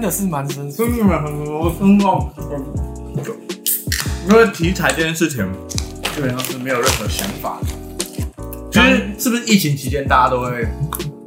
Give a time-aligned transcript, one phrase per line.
[0.00, 0.86] 真的是蛮生疏。
[0.86, 2.30] 真的很多生动。
[4.26, 5.46] 因为题材这件事情，
[6.14, 7.68] 基本上是没有任何想法的。
[8.70, 10.66] 就是是不是疫情期间大家都会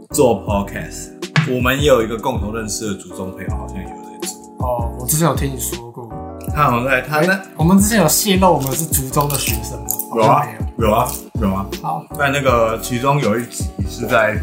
[0.10, 1.12] 做 podcast？
[1.54, 4.68] 我们也有一个共同认识的祖宗朋友，好像有在做。
[4.68, 6.10] 哦，我之前有听你说过，
[6.56, 9.86] 他好像在他那我们之前有泄露我们是族中的学生吗？
[10.16, 10.48] 有啊
[10.80, 10.88] 有。
[10.88, 14.34] 有啊有啊，好，在那个其中有一集是在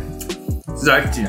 [0.76, 1.24] 是在讲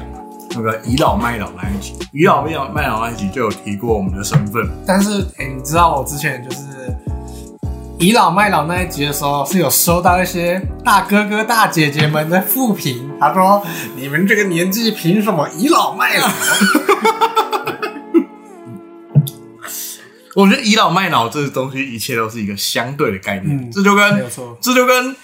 [0.54, 4.68] 那个倚老卖老那一集，倚老卖老卖老那一集就有提过我们的身份。
[4.86, 6.62] 但是哎、你知道我之前就是
[8.00, 13.66] 倚老卖老那一集的时候，是有收到一些大哥哥大姐姐们的负评，他说
[13.96, 16.28] 你们这个年纪凭什么倚老卖老？
[20.34, 23.58] 我觉得倚老卖老这个东西，一切都是一个相对的概念。
[23.58, 24.24] 嗯这就跟
[24.62, 25.16] 这就跟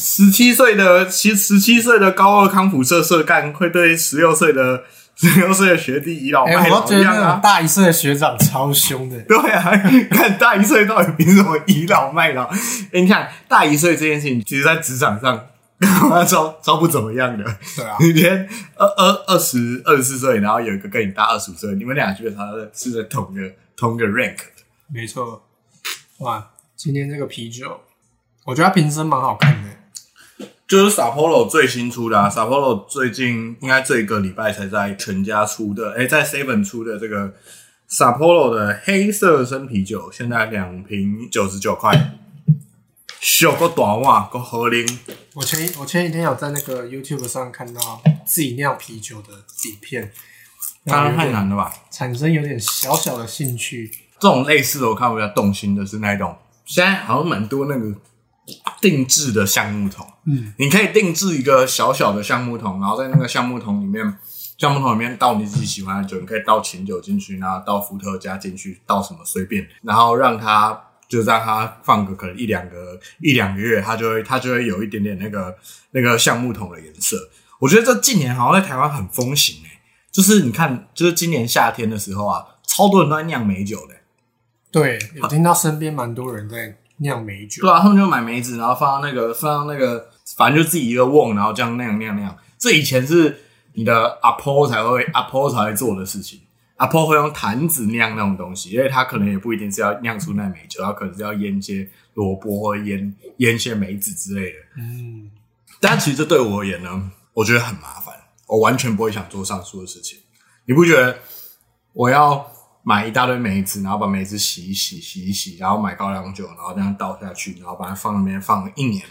[0.00, 4.84] 十十七岁的十十七岁的高二康复社社干会对十六岁的
[5.14, 7.38] 十六岁的学弟倚老哎、卖老一样啊。
[7.42, 9.20] 大一岁的学长超凶的。
[9.24, 9.70] 对啊，
[10.10, 12.44] 看大一岁到底凭什么倚老卖老？
[12.92, 15.46] 哎、你看大一岁这件事情，其实在职场上
[16.26, 17.44] 招招不怎么样的。
[17.76, 23.42] 对啊，你连二二二十二十四岁，然后有一个跟你大二十五岁，你们俩基本上是在同个
[23.76, 24.64] 同个 rank 的。
[24.92, 25.42] 没错。
[26.20, 27.80] 哇，今天这个啤酒，
[28.46, 29.59] 我觉得它瓶身蛮好看的。
[30.70, 37.34] 就是 Sapporo 最新出的啊，Sapporo 最近应该这一个礼拜才在全家出的，哎、在 Seven 出的这个
[37.90, 42.12] Sapporo 的黑色生啤酒，现在两瓶九十九块，
[43.18, 44.86] 小个短袜，个合龄。
[45.34, 50.12] 我前一我前几天有在那个 YouTube 上看到自己酿啤酒的底片，
[50.84, 51.74] 当然太难了吧？
[51.90, 53.90] 产生有点小小的兴趣。
[54.20, 57.92] 这种类似的，我看比较动心的是那一种，现在好像蛮多那个
[58.80, 64.16] 定制的橡木桶，嗯，你可以定制一个小小的橡木桶，然后在那个橡木桶里面，
[64.58, 75.56] 橡木桶里面倒你自己喜欢的酒，你可以倒琴酒进去，然后倒伏特加进去，倒什么随便，然后让它就让它放个可能一两个一两个月，它就会它就会有一点点那个
[75.90, 77.16] 那个橡木桶的颜色。
[77.58, 83.94] 我觉得这近年好像在台湾很风行诶、就是你看，就是今年夏天的时候啊，超多人都在酿美酒的、
[84.70, 87.62] 对，有听到身边蛮多人在酿梅酒。
[87.62, 92.36] 对啊，他们就买梅子，然后放到那个放到那个，反正就自己一个瓮，然后这样那样那样那样。
[92.58, 93.40] 这以前是
[93.74, 96.40] 你的阿婆才会阿婆才会做的事情。
[96.76, 104.58] 阿婆会用坛子酿那种东西，因为他可能也不一定是要酿出那梅酒，他可能是要腌一些萝卜或腌腌一些梅子之类的。
[104.78, 105.30] 嗯，
[105.78, 108.14] 但其实这对我而言呢，我觉得很麻烦，
[108.46, 110.18] 我完全不会想做上述的事情。
[110.64, 111.18] 你不觉得
[111.92, 112.50] 我要
[112.82, 119.04] 买一大堆梅子，然后把梅子洗一洗、洗一洗，然后买高粱酒，然后这样倒下去，然后把它放那边放了一年，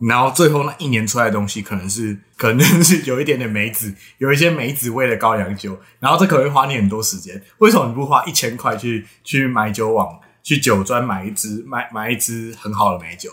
[0.00, 7.42] 然后最后那一年出来的东西可能是可能是有一点点梅子，有一些梅子味的高粱酒，然后这可能会花你很多时间。
[7.58, 13.30] 为什么你不花一千块去去买酒网去酒庄买一支买买一支很好的美酒？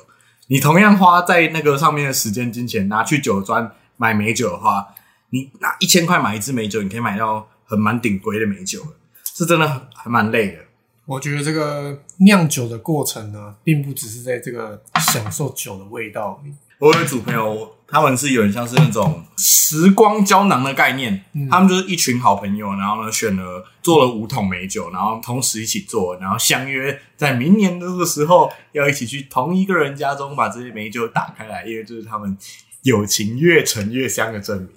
[0.47, 4.87] 你同样花在那个上面的时间金钱，拿去酒庄买美酒的话，
[5.31, 8.91] 你拿一千块买一支美酒，你可以买到很蛮顶规的美酒了，
[9.35, 10.59] 是真的很还蛮累的。
[11.05, 14.81] 我觉得这个酿酒的过程呢，并不只是在这个
[15.13, 16.53] 享受酒的味道而已。
[16.79, 32.37] 我有一组朋友，他们是有点像是那种时光胶囊的概念，他们就是一群好朋友，然后呢选了做了五桶美酒，然后同时一起做，然后相约在明年的这个时候要一起去同一个人家中把这些美酒打开来，因为这是他们
[32.81, 34.69] 友情越陈越香的证明。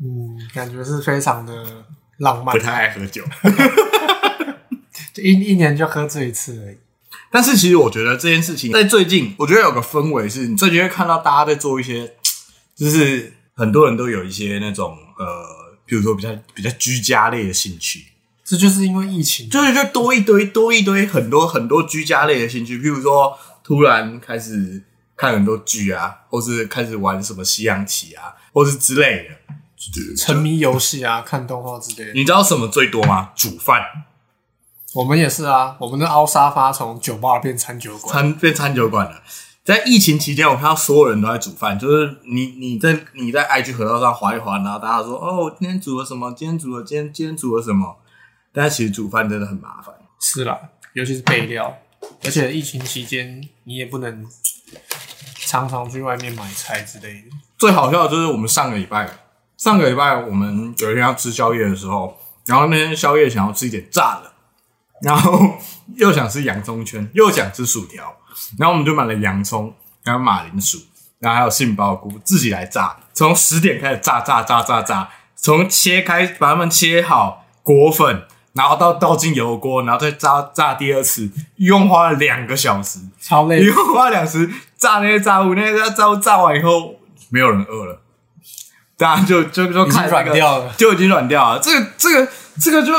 [0.00, 1.84] 嗯，感觉是非常的
[2.18, 2.62] 浪漫不。
[2.62, 3.50] 太爱喝酒，就
[5.22, 6.76] 一一年就喝醉一次而已。
[7.30, 12.14] 但是其实我觉得这件事情在最近，我觉得有个氛围是，你最近会看到大家在做一些，
[12.74, 18.04] 就是很多人都有一些那种呃，比如说比较比较居家类的兴趣，
[18.44, 24.82] 这就是因为疫情，就是就多一堆多一堆很多很多居家类的兴趣，譬如说突然开始
[25.16, 29.54] 看很多剧啊，或是开始玩什么西洋棋啊，或是之类的。
[30.16, 32.12] 沉迷游戏啊，看动画之类的。
[32.14, 33.30] 你知道什么最多吗？
[33.36, 33.82] 煮饭，
[34.96, 38.14] 我们也是啊，我们的凹沙发从酒吧变餐酒馆。
[38.14, 39.22] 餐变餐酒馆了。
[39.62, 46.32] 在疫情期间，我看到所有人都在煮饭，就是你你在你在 IG 河道上划一划，然后大家说哦，我今天煮了什么？
[46.32, 47.94] 今天煮了今天今天煮了什么？
[48.54, 49.94] 但是其实煮饭真的很麻烦。
[50.18, 50.58] 是啦，
[50.94, 51.76] 尤其是备料，
[52.24, 54.26] 而且疫情期间你也不能
[55.44, 57.36] 常常去外面买菜之类的。
[57.58, 59.10] 最好笑的就是我们上个礼拜，
[59.58, 62.16] 上个礼拜我们有一天要吃宵夜的时候，
[62.46, 64.32] 然后那天宵夜想要吃一点炸的，
[65.02, 65.54] 然后
[65.96, 68.16] 又想吃洋葱圈，又想吃薯条，
[68.58, 69.72] 然后我们就买了洋葱，
[70.02, 70.78] 然后马铃薯，
[71.18, 83.70] 然后还有杏鲍菇，自己来炸，从十点开始炸炸炸炸炸，从切开把它们切好，裹粉，然后到倒进油锅，然后再炸炸第二次，一共花了两个小时，超累一。
[83.72, 86.96] 共花了两时炸那些炸物，那些炸物炸完以后，
[87.28, 88.00] 没有人饿了，
[88.96, 91.60] 大家就就就看那个软掉了就已经软掉了。
[91.60, 92.28] 这个这个
[92.60, 92.92] 这个就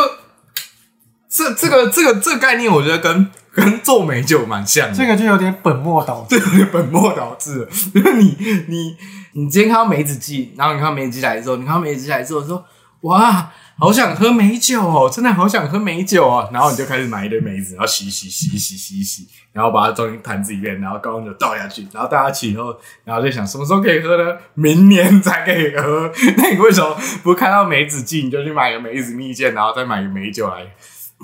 [1.38, 4.96] 这这个这个这个概念，我觉得跟跟做美酒蛮像的。
[4.96, 6.40] 这个就有点本末倒置。
[6.40, 7.66] 这有点本末倒置了。
[7.94, 8.36] 就是你
[8.68, 8.98] 你
[9.34, 12.66] 你今天看到梅子季，然后你看到梅子季来之后，你看到梅子季来之后说，
[13.02, 16.50] 哇，好想喝美酒哦，真的好想喝美酒哦。
[16.52, 24.38] 然后你就开始买一堆梅子，然后洗洗洗洗洗洗，然后把它装进坛子里面，然后高温酒倒下去，然后大家起以后，然后就想什么时候可以喝呢？
[24.56, 26.12] 明年才可以喝。
[26.38, 30.66] 那你为什么不看到梅子季你就去买个梅子蜜饯，然后再买个美酒来，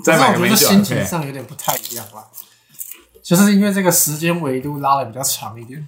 [0.02, 1.04] 再买个美可是我觉得酒心情？
[1.06, 2.24] 上有点不太一样啦，
[3.22, 5.86] 就是因为这个时间维度拉的比较长一点，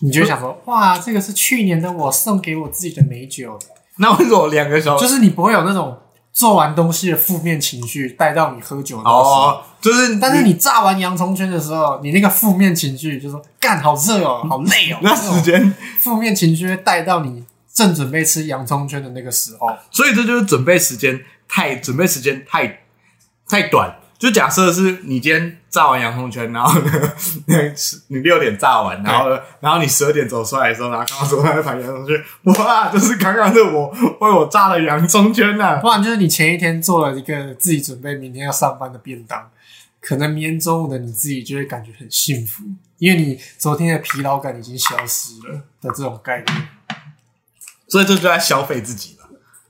[0.00, 3.58] 你就会想说，哇，这个是去年的我送给我自己的美酒，
[3.98, 5.04] 那为什么两个小时？
[5.04, 5.98] 就是你不会有那种
[6.32, 9.14] 做完东西的负面情绪带到你喝酒的时候。
[9.14, 15.74] 哦，就是但是你炸完洋葱圈的时候，你那个负面情绪就说干好热哦，好累哦， 那时间。
[16.00, 17.42] 负面情绪会带到你
[17.72, 19.68] 正准备吃洋葱圈的那个时候。
[19.90, 22.82] 所以这就是准备时间太准备时间太
[23.48, 23.96] 太短。
[24.18, 26.90] 就假设是你今天炸完洋葱圈，然后呢，
[27.44, 27.56] 那
[28.08, 39.50] 你六点炸完，然后呢，然后你十二点走出来的时候，然后刚刚走那盘洋葱圈，哇，就是刚刚是我为我炸了洋葱圈呐、不然就是你前一天做了一个自己准备明天要上班的便当，
[40.00, 42.64] 可能明天中午的你自己就会感觉很幸福，
[42.96, 46.68] 因为你昨天的疲劳感已经消失了的这种概念。
[47.86, 49.15] 所以这就在消费自己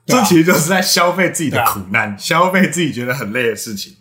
[0.07, 3.97] 这其实就是在消费自己的苦难，消费自己觉得很累的事情。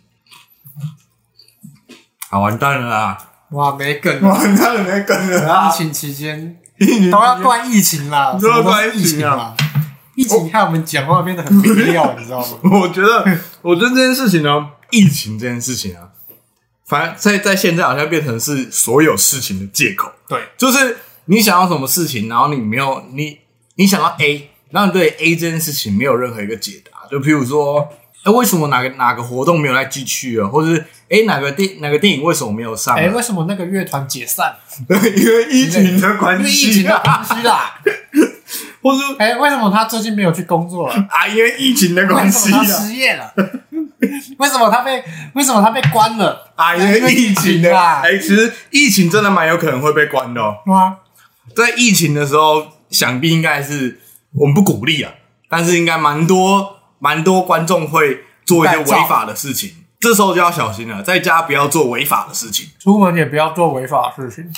[2.30, 3.18] 好，完蛋了啦！
[3.50, 4.28] 哇，没梗了！
[4.28, 5.68] 完蛋了，没梗了啊！
[5.68, 6.58] 疫情期间
[7.10, 9.56] 都要怪疫情啦，都要怪疫疫情啊啦。
[10.16, 12.58] 疫情害我们讲话变得很没料，你知道吗？
[12.80, 16.08] 我觉得，我觉得这件事情呢，疫情这件事情啊，
[16.86, 23.38] 反正在在现在好像变成是所有事情的借口，对，就是你想要什么事情，然后你没有你
[23.76, 27.88] 你想要 A，然后你对 A 这件事情没有任何一个解答，就譬如说，
[28.24, 33.00] 哎，为什么哪个哪个活动没有来继续啊，或者是哎哪个电哪个电影为什么没有上啊？
[33.00, 34.56] 哎，为什么那个乐团解散？
[34.88, 34.96] 因
[35.26, 37.74] 为疫情的关因为疫系情的啊，关系啦。
[38.82, 40.94] 或是哎，为什么他最近没有去工作了？
[41.10, 43.32] 啊，因为疫情的关系啊，失业了？
[44.38, 45.02] 为什么他被
[45.34, 46.52] 为什么他被关了？
[46.54, 50.56] 啊，因为疫情的，啊哎，其实疫情真的蛮有可能会被关的哦。
[50.66, 50.96] 哇，
[51.56, 53.98] 在疫情的时候，想必应该是
[54.32, 55.12] 我们不鼓励啊，
[55.48, 62.70] 但是应该蛮多蛮多观众会做一些违法的事情，这时候就要小心了，在家不要做违法的事情。
[62.78, 64.52] 出门也不要做违法的事情。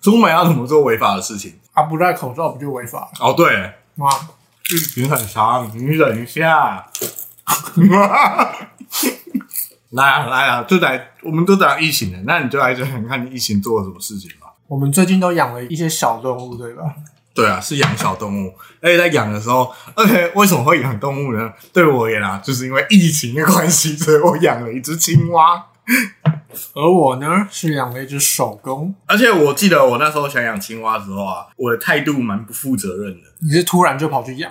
[0.00, 1.54] 出门要怎么做违法的事情？
[1.72, 4.10] 啊，不戴口罩不就违法了哦，对，哇，
[4.64, 6.86] 剧情很长，你忍一下。
[9.90, 14.52] 来啊来啊，就来，我们都讲疫情了，那你就来讲讲看你疫情做了什么事情吧。
[14.66, 16.94] 我们最近都养了一些小动物，对吧？
[17.38, 21.52] 对啊，是养小动物，而且在养的时候，而且为什么会养动物呢？
[21.72, 25.64] 对我而言啊，就是因为疫情的关系，所以我养了一只青蛙。
[26.74, 28.92] 而我呢，是养了一只手工。
[29.06, 33.28] 而且我记得我那时候想养青蛙的时候啊，我的态度蛮不负责任的。
[33.38, 34.50] 你是突然就跑去养？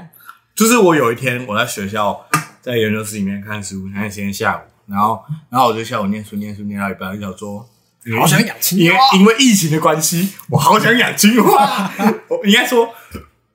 [0.56, 2.26] 就是我有一天我在学校
[2.62, 7.70] 在研究室里面看书，看今天下午，然后然后我就下午念书念书念到一半，就想说，
[8.18, 9.02] 好想养青因为蛙。
[9.16, 11.92] 因为疫情的关系，我好想养青蛙。
[12.40, 12.90] 我应该说，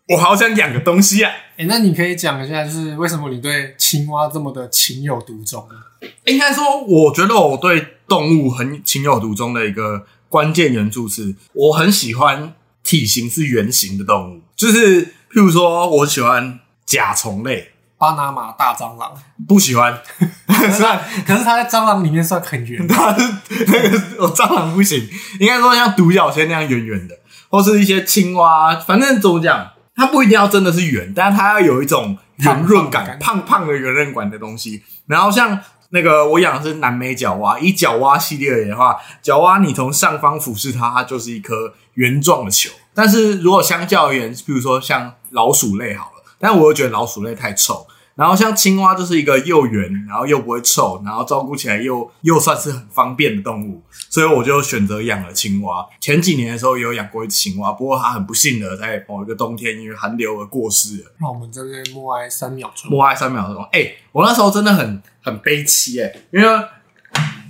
[0.08, 1.30] 我好想养个东西啊。
[1.56, 6.08] 哎、那你可以讲一下，就是为什么你对青蛙这么的情有独钟呢？
[6.24, 19.14] 应该说，我觉得我对动物很情有独钟的一个关键元素是，我很喜欢体型是圆形的动物，就是譬如说，我喜欢甲虫类，巴拿马大蟑螂，
[19.46, 19.96] 不喜欢，
[20.74, 21.00] 是吧？
[21.24, 22.84] 可是它在蟑螂里面算很圆。
[22.88, 23.32] 它 是
[23.66, 25.08] 那个我蟑螂不行，
[25.38, 27.16] 应该说像独角仙那样圆圆的，
[27.52, 34.82] 或是一些青蛙，反正怎么讲，它不一定要真的是圆，但是它要有一种圆润感，胖胖的圆润感的东西。
[35.06, 42.70] 然后像那个我养的是南美角蛙，以角蛙系列而言的话，角蛙你从上方俯视它，它就是一颗圆状的球。
[42.94, 47.86] 但是如果相较而言，比如说像老鼠类好了，但我又觉得老鼠类太臭。
[48.22, 55.84] 然后像青蛙就是一个又圆，然后又不会臭，然后照顾起来又又算是很方便的动物，所以我就选择养了青蛙。
[56.00, 61.10] 前几年的时候也有养过一只青蛙，不过它很不幸的在某一个冬天因为寒流而过世了。
[61.20, 62.88] 那我们在这边默哀三秒钟。
[62.92, 63.60] 默哀三秒钟。
[63.72, 66.46] 哎、我那时候真的很很悲戚哎、因为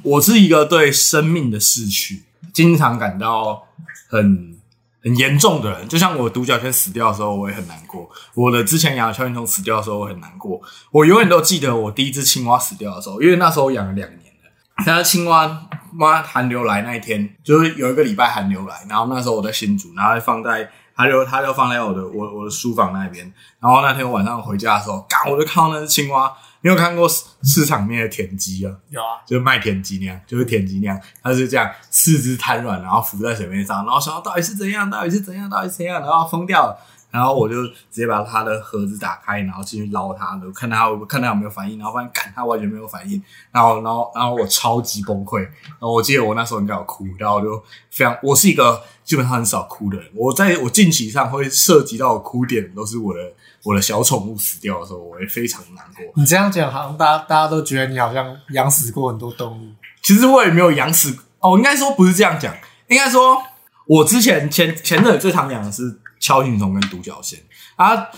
[0.03, 3.65] 我是一个对生命的逝去经常感到
[4.09, 4.57] 很
[5.03, 10.61] 很严重的人，就像我独角仙死掉的时候，我也很难过；我的之前养的锹形虫死掉的时候，我很难过。
[10.91, 14.51] 我永远都记得我第一只青蛙死掉的时候，因为那时候我养了两年了。
[14.87, 23.33] 但是青蛙妈寒流来那一天，就是有一个礼拜寒流来，然后那时候我在新竹，然后放在它就它就放在我的我我的书房那边。
[23.61, 26.33] 然后那天晚上回家的时候，刚我就看到那只青蛙。
[26.63, 28.73] 你有看过市市场里面的田鸡啊？
[28.89, 36.79] 有啊，就是卖田鸡那样，就是田鸡那样，它是这样四肢瘫软，然后浮在水面上，然后想到底是怎样，到底是怎样，到底是怎样，然后疯掉了。
[37.13, 43.23] 然后我就直接把它的盒子打开，然后进去捞它，看它看它有没有反应，然后发现，干，它完全没有反应。
[43.51, 45.41] 然后，然后，然后我超级崩溃。
[45.43, 50.11] 然后我记得我那时候应该有哭，然后我就非常，我是一个基本上很少哭的人。
[50.15, 53.21] 我在我近期上会涉及到哭点，都是我的
[53.63, 56.05] 我的小宠物死掉的时候，我会非常难过。
[56.17, 59.69] 你这样讲，好像大家大家都觉得你好像养死过很多动物。
[60.01, 62.55] 其实我也没有养死哦，应该说不是这样讲，
[62.89, 63.41] 应该说
[63.87, 67.39] 我之前前前阵最常养的是敲形虫跟独角仙。
[67.77, 68.09] 啊，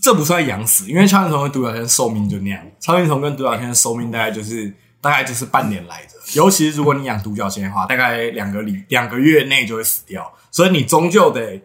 [0.00, 2.62] 这不算养死，因为锹形虫跟独角仙寿命就那样。
[2.80, 11.60] 锹形虫跟独角仙的寿命大概就是大概就是半年来着，尤其是如果你养独角仙的话，大概两个里两个月内就会死掉，所以你终究得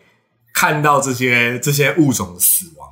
[0.53, 2.89] 看到这些这些物种的死亡，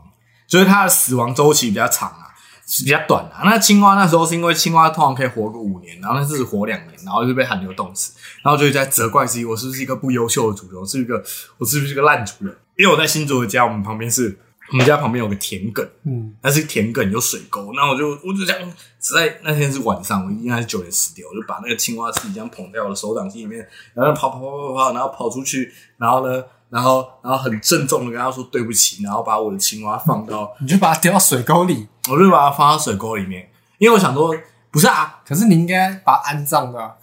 [0.47, 2.35] 就是它的死亡周期比较长啊，
[2.67, 3.41] 是比较短啊。
[3.45, 11.23] 那青蛙那时候是因为青蛙通常可以活个五年，然后那是活两年，然后就被寒流冻死，然后就在责怪自己，我是不是一个不优秀的主人，是一个
[11.57, 12.55] 我是不是一个烂主人？
[12.77, 14.39] 因为我在新竹的家，我们旁边是。
[14.71, 34.33] 我们家旁边有个田埂，嗯，那是田埂有水沟，那我就我就这样，只在那天是晚上，我应该是九点十点，我就把那个青蛙自己这样捧在我的手掌心里面，然后跑跑跑跑跑，然后跑出去，然后呢，然后然后很郑重的跟他说对不起，然后把我的青蛙放到， 你就把它丢到水沟里，我就把它放到水沟里面，因为我想说
[34.71, 36.95] 不是啊，可是你应该把它安葬的，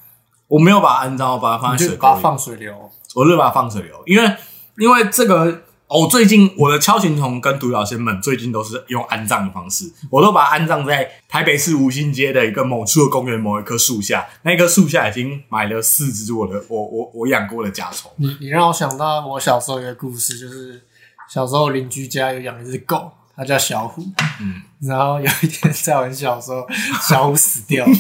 [0.49, 4.35] 我没有把它安葬，我把它放在水沟里，放水流，我就把它放水流，因为
[4.81, 5.63] 因为这个。
[5.93, 14.25] 哦，最近我的锹形虫跟独角仙们最近都是用安葬的方式，我都把它安葬在台北市吴兴街的一个某处的公园某一棵树下。
[14.43, 18.09] 那棵树下已经埋了四只我的我我我养过的甲虫。
[18.19, 20.81] 你你让我想到我小时候一个故事，就是
[21.29, 24.01] 小时候邻居家有养一只狗，它叫小虎。
[24.41, 26.65] 嗯，然后有一天在我很小的时候，
[27.03, 27.93] 小虎死掉了，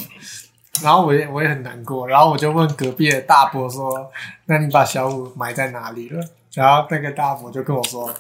[0.80, 4.08] 然后我也我也很难过，然后我就问隔壁的大伯说
[4.46, 8.12] ：“那你把小虎埋在哪里了？”然后那个大伯就跟我说：“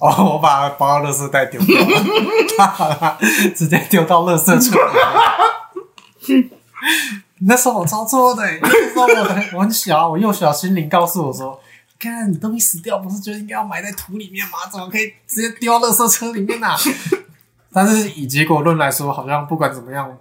[0.00, 1.86] 哦，我把它包垃圾袋丢掉了，
[2.58, 3.18] 他把它
[3.54, 4.76] 直接丢到垃圾车
[6.26, 6.50] 里。”
[7.40, 11.58] 那时候我超错的，那时候我很我很小，我幼小心灵告诉我说
[11.98, 14.58] ：“看，你东西死掉，不是就应该要埋在土里面吗？
[14.70, 16.68] 怎么可以直接丢到垃圾车里面呢？”
[17.72, 20.18] 但是以结果论来说，好像不管怎么样。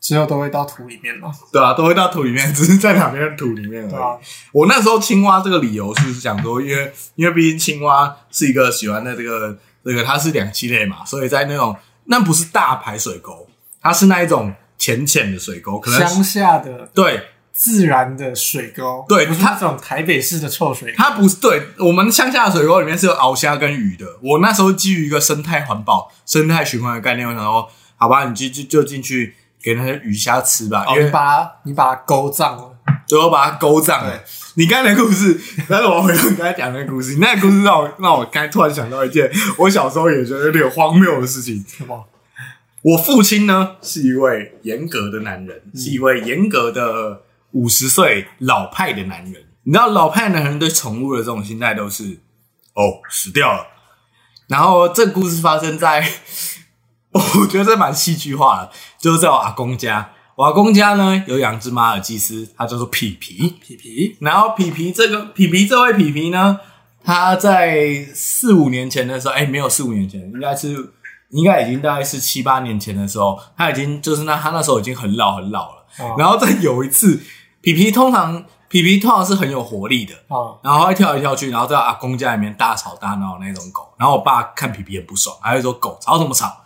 [0.00, 1.30] 之后都会到土里面嘛？
[1.52, 4.18] 对啊，都会到土里面，只是在哪边土里面而已。
[4.50, 11.76] 我那时候青蛙这个理由是想说，因为因为毕竟青蛙是一个喜欢的这个这个，它是两栖类嘛，所以在那种
[12.06, 13.46] 那不是大排水沟，
[13.82, 20.94] 它是那一种浅浅的水沟，可能乡下的对自然的水沟，对，不是那种台北市的臭水。
[20.96, 24.06] 它不是对我们乡下的水沟里面是有鳌虾跟鱼的。
[24.22, 29.34] 我那时候基于一个生态环保、生态循环的概念，我想说，好吧，你就就就进去。
[29.62, 32.76] 给那些鱼虾吃吧，因为把它你把它勾脏了，
[33.06, 34.24] 最后把它勾脏了。
[34.54, 35.38] 你刚才的故事，
[35.68, 41.64] 但是我回头刚才讲那个故事，你那个故事让我让我刚才突然想到一件我小时候也觉得有点荒谬的事情。
[41.68, 42.08] 什么？
[42.82, 49.44] 我父亲呢是一位严格的男人，是一位严格的五十岁老派的男人。
[49.64, 52.18] 你知道老派男人对宠物的这种心态都是
[52.74, 53.66] 哦死掉了。
[54.48, 56.04] 然后这故事发生在。
[57.12, 64.16] 我觉得这蛮戏剧化的，就是在我阿公家，我阿公家呢有养只马尔济斯，它叫做皮皮皮皮。
[64.20, 66.60] 然后皮皮这个皮皮这位皮皮呢，
[67.02, 70.92] 他在四五年前的时候，哎，没有四五年前，应该是
[71.30, 75.86] 应该已经大概是七八年前的时候，他已经就是那他那时候已经很老很老了。
[76.18, 77.18] 然后再有一次，
[77.62, 83.92] 皮皮通常皮皮通常是很有活力的啊，然后会跳来跳去，然后在阿公家里面大吵大闹那种狗。
[83.98, 86.64] 然后我爸看皮皮很不爽，还会说狗吵什么吵。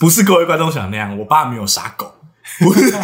[0.00, 2.14] 不是各位观众想那样，我爸没有杀狗，
[2.60, 2.94] 不是，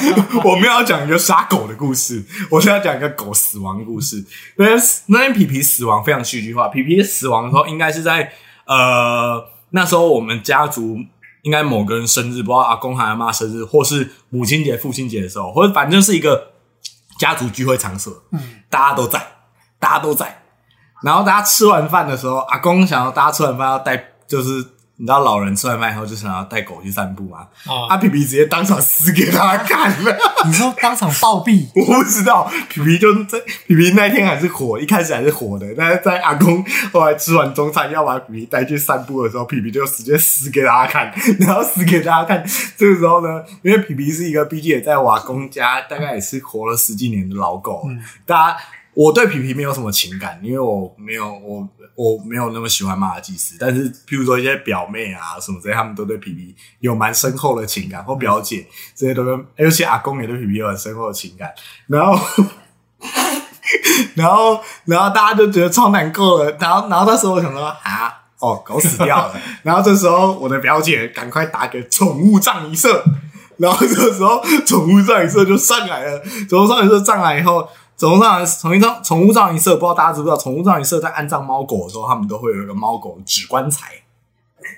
[0.45, 4.25] 我们要讲一个杀狗的故事，我是要讲一个狗死亡的故事。
[4.57, 4.67] 那
[5.07, 8.33] 那天皮皮死亡非常戏剧化，皮皮死亡的时候应该是在
[8.67, 10.99] 呃那时候我们家族
[11.43, 16.53] 应该某个人生日，不知道阿公还是阿妈生日，或是母亲节、父亲节的时候，或者反正是一个
[17.19, 19.21] 家族聚会场所，嗯，大家都在，
[19.81, 20.43] 大家都在，
[21.03, 24.65] 然后大家吃完饭的时候，阿公想要大家吃完饭要带，就是。
[24.97, 27.49] 你知道老人吃完饭以后就想要带狗去散步吗？
[27.67, 30.17] 啊啊，皮皮直接当场撕给他看了。
[30.47, 42.45] 你说当场暴毙， 我不知道，皮皮就是在皮皮那天还是火，一开始还是火的，但是在阿公后来吃完中餐要把皮皮带去散步的时候，皮皮就直接 撕给大家看，然后撕给大家看。
[42.77, 47.85] 这个时候呢，因为皮皮是一个毕竟也在我阿公家大概也是活了十几年的老狗，
[48.25, 48.57] 大家
[48.95, 61.53] 我对皮皮没有什么情感，因为我没有我我没有那么喜欢马尔济斯，但是譬如说一些表妹啊什么这些，他们都对皮皮有蛮深厚的情感，或表姐这些都跟，尤其阿公也对皮皮有很深厚的情感，
[61.89, 62.19] 然后。
[64.15, 66.51] 然后，然后大家就觉得超难过了。
[66.59, 69.35] 然后，然后那时候我想说啊，哦，狗死掉了。
[69.63, 73.05] 然后这时候我的表姐赶快打给宠物葬仪社，
[73.59, 76.23] 然后这个时候宠物葬仪社就上来了。
[76.49, 83.93] 宠物葬仪社上来以后，宠物葬宠物葬宠物葬仪社，不知道大家知不知道，宠物葬仪社在安葬猫狗的时候，他们都会有一个猫狗纸棺材。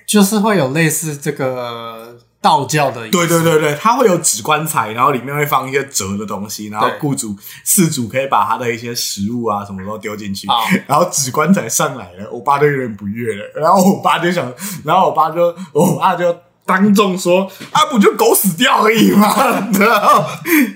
[0.05, 7.33] 就是会有类似这个道教的，对对对对，它会有纸棺材，然后里面会放一些折的东西，然后雇主
[7.63, 10.45] 事主可以把他的一些食物啊什么都丢进去，
[10.87, 16.35] 然后纸棺材上来了，我爸就有点不悦了，然后我爸就想，然后我爸就我爸就。
[16.67, 19.33] 当众说啊，不就狗死掉而已吗？
[19.79, 20.25] 然后，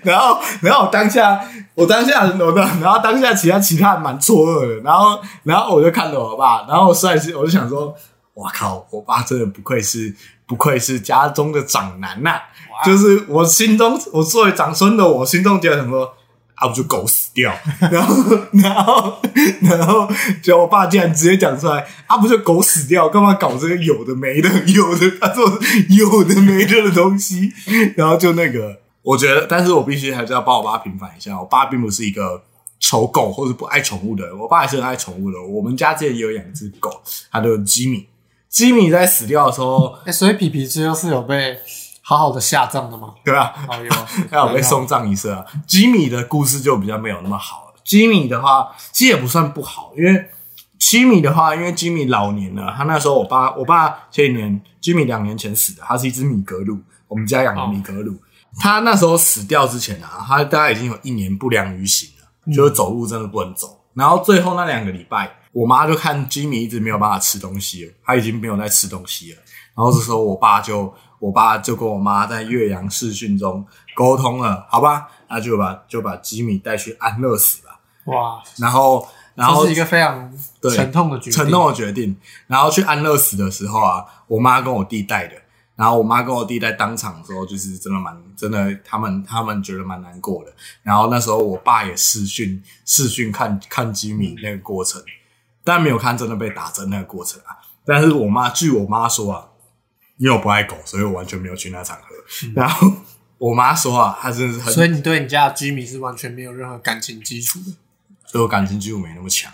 [0.03, 1.39] 然后，然后当下，
[1.75, 7.93] 我当下，我的，然后当下其他其他人蛮错愕的，然后，然后我就看着我爸，然后我实在是，我就想说，
[8.35, 10.15] 哇靠，我爸真的不愧是
[10.47, 12.39] 不愧是家中的长男呐、
[12.85, 16.13] 就是我心中，我作为长孙的我心中觉得什么
[16.61, 17.51] 啊，不就狗死掉，
[17.91, 18.15] 然后
[18.53, 19.19] 然后
[19.61, 20.07] 然后
[20.43, 25.43] 就我爸竟然直接讲出来啊，不就狗死掉，干嘛搞这个有的没的，有的他说
[25.89, 27.51] 有的没的的东西，
[27.97, 32.43] 然后就那个，我觉得，但是我必须还是要帮我爸平反一下，我爸并不是一个。
[32.83, 35.39] 丑狗或者不爱宠物的人，我爸也是很爱宠物的。
[35.39, 36.89] 我们家之前也有养一只狗，
[37.31, 38.07] 它叫吉米。
[38.49, 41.55] 吉米在死掉的时候，所以皮皮最后是有被
[42.11, 43.13] 好好的下葬的吗？
[43.23, 43.91] 对吧、哦， 有，
[44.29, 45.45] 还有被送葬仪式啊。
[45.65, 47.73] 吉米的故事就比较没有那么好了。
[47.85, 50.29] 吉米的话，其实也不算不好，因为
[50.77, 58.13] 吉米的话，因为吉米老年了，他那时候我爸，我爸前几年，吉米两年前死的，他是一只米格鲁，我们家养的米格鲁。
[58.59, 63.79] 他那时候死掉之前啊，他大概已经有一年不良于行了，就是走路真的不能走。
[63.93, 69.39] 然后最后那两个礼拜，我妈就看吉米一直没有办法吃东西了，他已经没有在吃东西了。
[69.73, 77.79] 然后这时候我爸就，我爸就跟我妈在岳阳视讯中沟通了，好吧，那就把就把吉米带去安乐死吧。
[78.05, 82.17] 哇，然后，然后这是一个非常对沉痛的决定，承诺的决定。
[82.47, 85.35] 然后去安乐死的时候啊，我妈跟我弟带的。
[85.75, 90.51] 然后我妈跟我弟在当场的时候，就是真的蛮真的，他们他们觉得蛮难过的。
[90.83, 95.01] 然后那时候我爸也视讯视讯看看吉米那个过程，
[95.63, 97.57] 但没有看真的被打针那个过程啊。
[97.83, 99.47] 但是我妈据我妈说啊，
[100.21, 102.15] 因为我不爱狗，所以我完全没有去那场合。
[102.55, 102.87] 然后
[103.39, 107.73] 我妈说啊，她真的是很，所以你对你家的居民是完全没有任何感情基础的。
[108.27, 109.51] 所以我感情基础没那么强。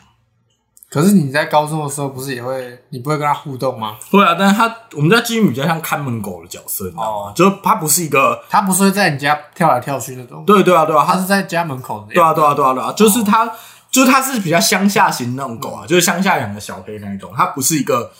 [0.89, 3.97] 可是你在高中的时候不是也会，你不会跟他互动吗？
[4.11, 7.31] 对啊，但是他我们家居民比较像看门狗的角色，你知道吗？
[7.31, 12.35] 哦就是他不是一个，他不是会在你家跳来跳去那种，对对啊对啊，他他是在家门口的那对啊样。
[12.35, 13.45] 对啊对啊对啊，就是他，
[13.89, 18.11] 就是他是比较乡下型那种狗啊，就是乡下养的小黑那一种，它不是一个，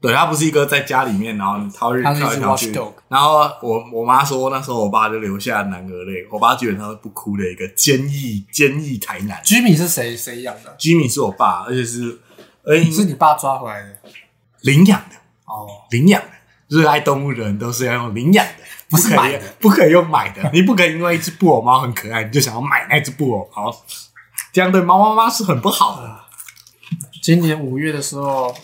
[0.00, 2.72] 对，他不是一个在家里面然后它会跳来跳去。
[3.08, 9.40] 然后我我妈说那时候我爸就流下男儿泪，我爸基本上是不哭的一个坚毅坚毅台南。
[9.44, 10.74] 居民是谁谁养的？
[10.78, 12.18] 吉米是我爸，而且是
[12.64, 13.88] 而且是你爸抓回来的。
[14.62, 15.16] 领养的。
[15.44, 16.28] 哦，领养的，
[16.68, 20.48] 热爱动物的人都是要用领养的，不是买的，不可以用买的。
[20.52, 23.70] 你不可以因为一只布偶猫很可爱，你就想要买那只布偶猫，
[24.52, 26.20] 这样对猫妈妈是很不好的。
[27.22, 28.54] 今年五月的时候，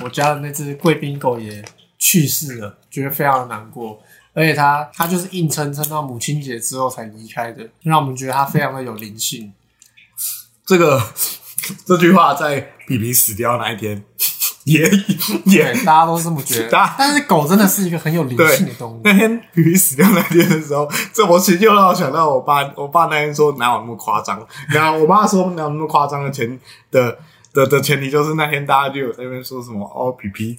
[0.00, 1.64] 我家的那只贵宾狗也
[1.98, 4.00] 去世了，觉得非常的难过。
[4.32, 9.52] 而且它它就是硬撑撑到母亲节之后才离开的，让我们觉得它非常的有灵性。
[10.66, 11.00] 这个
[11.86, 14.02] 这句话在比比死掉那一天
[14.64, 14.80] 也
[15.44, 16.94] 也，大家都是这么觉得。
[16.98, 19.00] 但是狗真的是一个很有灵性的动物。
[19.04, 26.58] 那天比比死掉那天的时候，这我其实又让我想到我爸，我爸那天说哪有那么夸张，然后我妈说哪有那么夸张的前
[26.90, 27.16] 的
[27.54, 30.54] 的的前提就是那天大家就有在那边说什么哦皮皮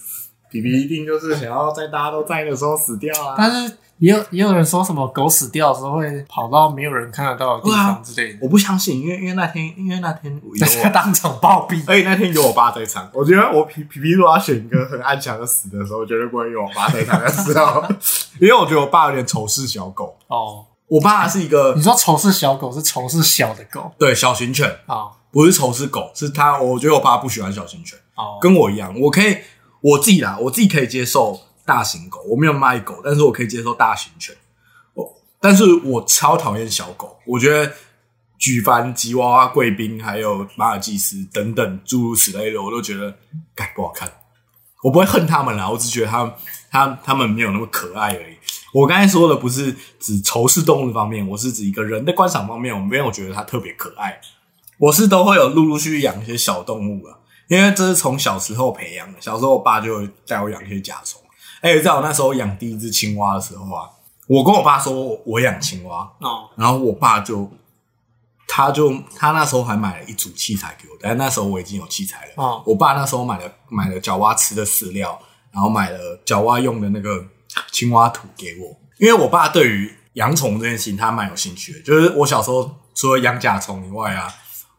[0.49, 10.93] 皮皮一定就是想要在大家都在的时候死掉啊，但是也有也有人说什么狗死掉的时候会跑到没有人看得到的地方之类的，我不相信，因为因为那天因为那天有在家我。
[10.93, 11.81] 当场暴毙。
[11.87, 17.83] 而且那天有我爸在场，我觉得我皮皮皮如果要选一个很安详的死的时候，绝对不会有我爸在场的时候，
[18.39, 20.17] 因为我觉得我爸有点仇视小狗。
[20.27, 25.07] 哦，我爸是一个你说仇视小狗是仇视小的狗对小型犬，啊？
[25.35, 29.35] 不是仇视狗，是他，我觉得我爸不喜欢小型犬，哦，跟我一样，我可以
[29.81, 34.33] 我自己啦，我自己可以接受大型狗，我没有卖狗，但是我可以接受大型犬。
[34.93, 37.69] 我，但是我超讨厌小狗，我觉得
[38.39, 43.13] 举凡吉娃娃、贵宾，还有马尔济斯等等诸如此类的，我都觉得
[43.53, 44.09] 改不好看。
[44.83, 46.33] 我不会恨他们啦，我只觉得他们
[46.71, 48.37] 他他们没有那么可爱而已。
[48.71, 54.17] 我刚才说的不是指仇视动物方面，我是指一个人的观赏方面，我没有觉得它特别可爱。
[54.77, 59.21] 我是都会有陆陆续续养一些小动物啊，因为这是从小时候培养的。
[59.21, 61.21] 小时候我爸就会带我养一些甲虫，
[61.61, 63.89] 而且在我那时候养第一只青蛙的时候啊，
[64.27, 67.49] 我跟我爸说我养青蛙，哦，然后我爸就
[68.47, 72.31] 他就他那时候还买了一组器材给我，但那时候我已经有器材了。
[72.35, 75.19] 哦我爸那时候买了买了角蛙吃的饲料，
[75.51, 77.25] 然后买了角蛙用的那个
[77.71, 81.81] 青蛙土给我，因为我爸对于养宠物这件事情他蛮有兴趣的。
[81.81, 84.33] 就是我小时候除了养甲虫以外啊，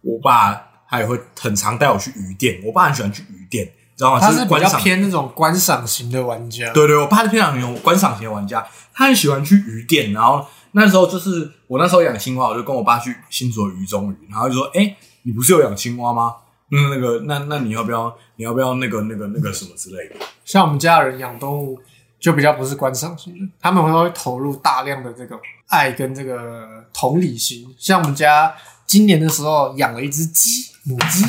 [0.07, 2.61] 我爸他也会很常带我去鱼店。
[2.65, 4.21] 我爸很喜欢去鱼店，你知道吗？
[4.21, 6.73] 他是比较偏那种观赏型的玩家。
[6.73, 16.37] 对对，我爸是偏常有观赏型的玩家，他很喜欢去鱼店，然后那时候就是我那时候养青蛙，我就跟我爸去新竹的鱼中鱼，然后就说：“哎、你不是有养青蛙吗？
[16.71, 20.17] 嗯，那个，那那你要不要，你要不要那个那个那个什么之类的？
[20.45, 21.79] 像我们家的人养动物，
[22.19, 25.39] 就比较不是观赏型的，他们会投入大量的这个
[25.69, 27.75] 爱跟这个同理心。
[27.79, 28.53] 像我们家
[28.87, 31.25] 今年的时候养了一只鸡，母鸡，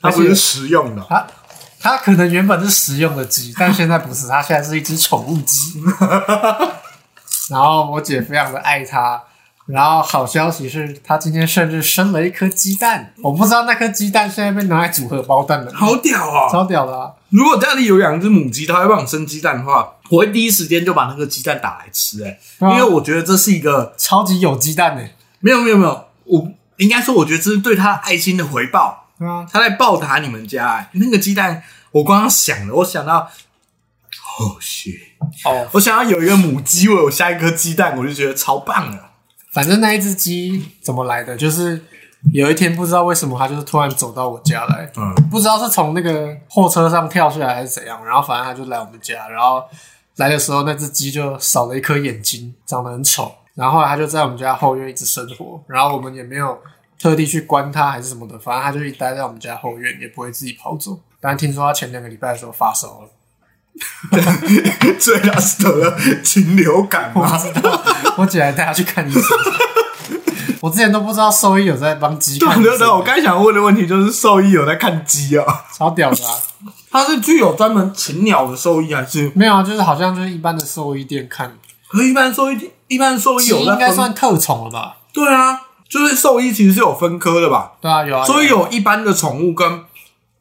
[0.00, 1.26] 它不是而且实用的，它
[1.78, 5.82] 它可能原本是食用的鸡，但现在不是，它现在是一只宠物鸡。
[7.48, 9.20] 然后我姐非常的爱它，
[9.66, 16.48] 然后好消息是，它今天甚至生了一颗鸡蛋，我不知道那颗鸡蛋现在被拿来组合包蛋了，好屌哦！
[16.52, 17.10] 超屌的、啊！
[17.30, 22.72] 如果家里有养一只母鸡，它会帮我生鸡蛋的话，我会第一时间就把那个鸡蛋打来吃、欸，对啊。
[22.72, 25.02] 因为我觉得这是一个超级有鸡蛋呢、
[25.40, 26.48] 没有没有没有，我
[26.80, 29.06] 应该说，我觉得这是对他爱心的回报。
[29.18, 31.62] 对啊，他在报答你们家、欸、那个鸡蛋，
[31.92, 34.98] 我刚刚想了，我想到，哦 shit，
[35.44, 39.10] 哦，我想要有一个母鸡为我下一颗鸡蛋，我就觉得超棒了。
[39.52, 41.84] 反正那一只鸡怎么来的，就是
[42.32, 49.62] 有一天不知道为什么，它就是突然走到我家来，嗯，不知道是从那个货车上跳下来还是怎样，然后反正它就来我们家，然后
[50.16, 56.58] 来的时候那只鸡就少了一颗眼睛，长得很丑，然后后来它就在我们家后院一直生活，然后我们也没有
[56.98, 60.98] 特地去关他还是什么的，反正他就一待在我们家后院，也不会自己跑走。
[61.20, 63.08] 但听说他前两个礼拜的时候发烧了，
[64.98, 65.94] 所以他是得了
[66.24, 67.82] 禽流感 我知道，
[68.16, 69.22] 我姐还带它去看医生。
[70.62, 75.44] 我之前都不知道兽医有在帮鸡看医生，对对对，我刚才想问的问题就是兽医有在看鸡啊？
[75.76, 76.34] 超屌的啊！
[76.90, 79.30] 他是具有专门禽鸟的兽医，还是？
[79.34, 81.50] 没有啊，就是好像就是一般的兽医店看，
[81.90, 84.98] 可一般兽医，一般兽医有在分应该算特宠了吧？
[85.12, 87.72] 对啊，就是兽医其实是有分科的吧？
[87.80, 89.84] 对啊，有啊，所以有一般的宠物跟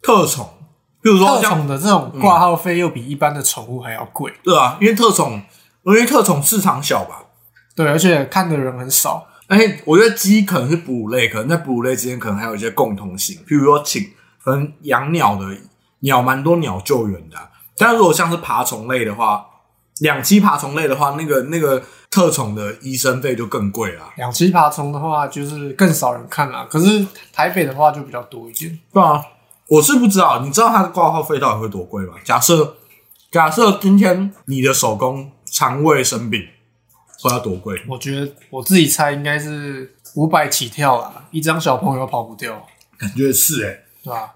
[0.01, 0.53] 特宠，
[1.01, 5.41] 比如说特像宠的这种挂号费又比一般的宠物还要贵，对啊，因为特宠，
[5.83, 7.23] 因为特宠市场小吧，
[7.75, 9.25] 对，而且看的人很少。
[9.47, 14.03] 而且我觉得鸡可能是哺乳类，可能在哺乳类之间可能还有一些共同性，譬如说请
[14.43, 15.45] 可能养鸟的
[16.01, 19.43] 鸟蛮多鸟救援的啊、但如果像是爬虫类的话，
[19.99, 24.13] 两栖爬虫类的话，那个那个特宠的医生费就更贵啦。
[24.17, 26.67] 两栖爬虫的话，就是更少人看啦。
[26.69, 28.79] 可是台北的话就比较多一点。
[28.93, 29.23] 对啊，
[29.67, 32.13] 我是不知道，你知道它的挂号费到底会多贵吗？
[32.23, 32.77] 假设
[33.31, 36.41] 假设今天你的手工肠胃生病，
[37.21, 37.79] 会要多贵？
[37.88, 42.65] 我觉得我自己猜应该是五百起跳啦，一张小朋友跑不掉，
[42.97, 44.35] 感觉是哎、对吧？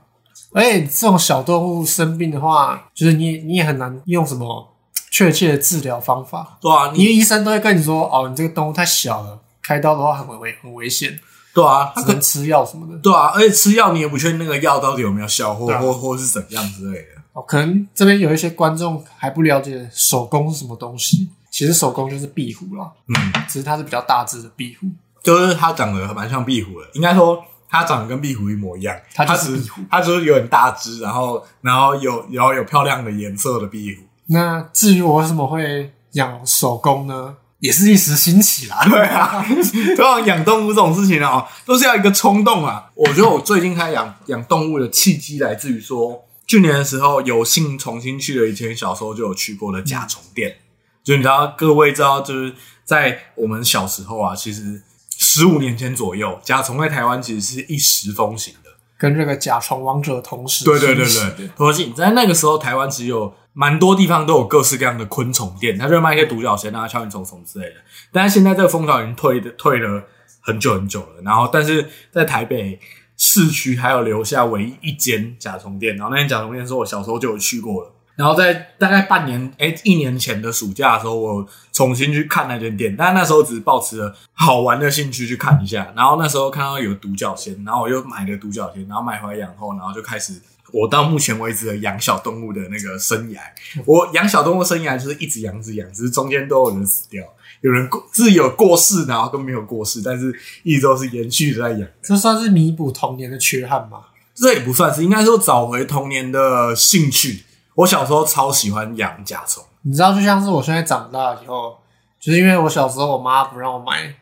[0.54, 4.73] 而且这种小动物生病的话，就是你你也很难用什么
[5.13, 11.19] 确切的治疗方法，对啊，你因为医生都会跟你说，哦，你这个动物太小了，开刀的话很危很危险，
[11.54, 12.97] 对啊，他可只能吃药什么的。
[12.97, 17.08] 对啊，而且吃药你也不确定那个药到底有没有效，或、啊或或是怎样之类的。
[17.34, 21.30] 哦，可能这边有一些观众还不了解手工是什么东西。
[21.52, 23.15] 其实手工就是壁虎啦，嗯，
[23.47, 24.88] 只是它是比较大只的壁虎。
[25.21, 28.99] 就是它长得蛮像壁虎的，应该说它长得跟壁虎一模一样。
[29.13, 34.02] 它就是壁虎它就是有点大只，然后然后有然后有漂亮的颜色的壁虎。
[34.28, 37.36] 那至于我为什么会养手工呢？
[37.60, 38.84] 也是一时兴起啦。
[38.90, 39.42] 对啊，
[39.96, 42.92] 通常养动物这种事情啊，都是要一个冲动啊。
[42.94, 50.58] 我觉得我最近开始养 养动物的契机来自于说，去年的时候有幸重新去了以前小时候就有去过的甲虫店。
[51.04, 54.82] 就你知道，各位知道，就是在我们小时候啊，其实
[55.18, 58.62] 十五年前左右，甲虫在台湾其实是一时风行的。
[59.04, 67.76] 跟这个甲虫王者同时对对对兴起对，同时在那个时候，台湾其实有蛮多地方都有各式各样的昆虫店，他就会卖一些独角仙啊、蚯蚓虫什么之类的。
[68.13, 70.02] 但是现在这个风潮已经退的退了
[70.39, 71.22] 很久很久了。
[71.22, 72.80] 然后，但是在台北
[73.18, 77.92] 市区还有留下唯一一间甲虫店，然后那间甲虫店是我小时候就有去过了。
[78.15, 85.91] 然后在大概半年，哎，一年前的暑假的时候，我重新去看那间店，但那时候只是抱持了好玩的兴趣去看一下。
[85.95, 90.39] 然后那时候看到有独角仙，然后我又买了独角仙，然后买回来养后，然后就开始
[90.71, 93.39] 我到目前为止的养小动物的那个生涯。
[93.86, 97.23] 我养小动物生涯就是一直养，一直养，只是中间都有人死掉，
[97.62, 101.89] 有人过是有过世，然后跟没有过世，但是一直都是延续的在养。
[102.04, 104.02] 这算是弥补童年的缺憾吗？
[104.36, 107.43] 这也不算是，应该说找回童年的兴趣。
[107.76, 111.78] 我小时候超喜欢养甲虫，你知道，就像是我现在长大以后，
[112.20, 114.16] 就是因为我小时候我妈不让我买，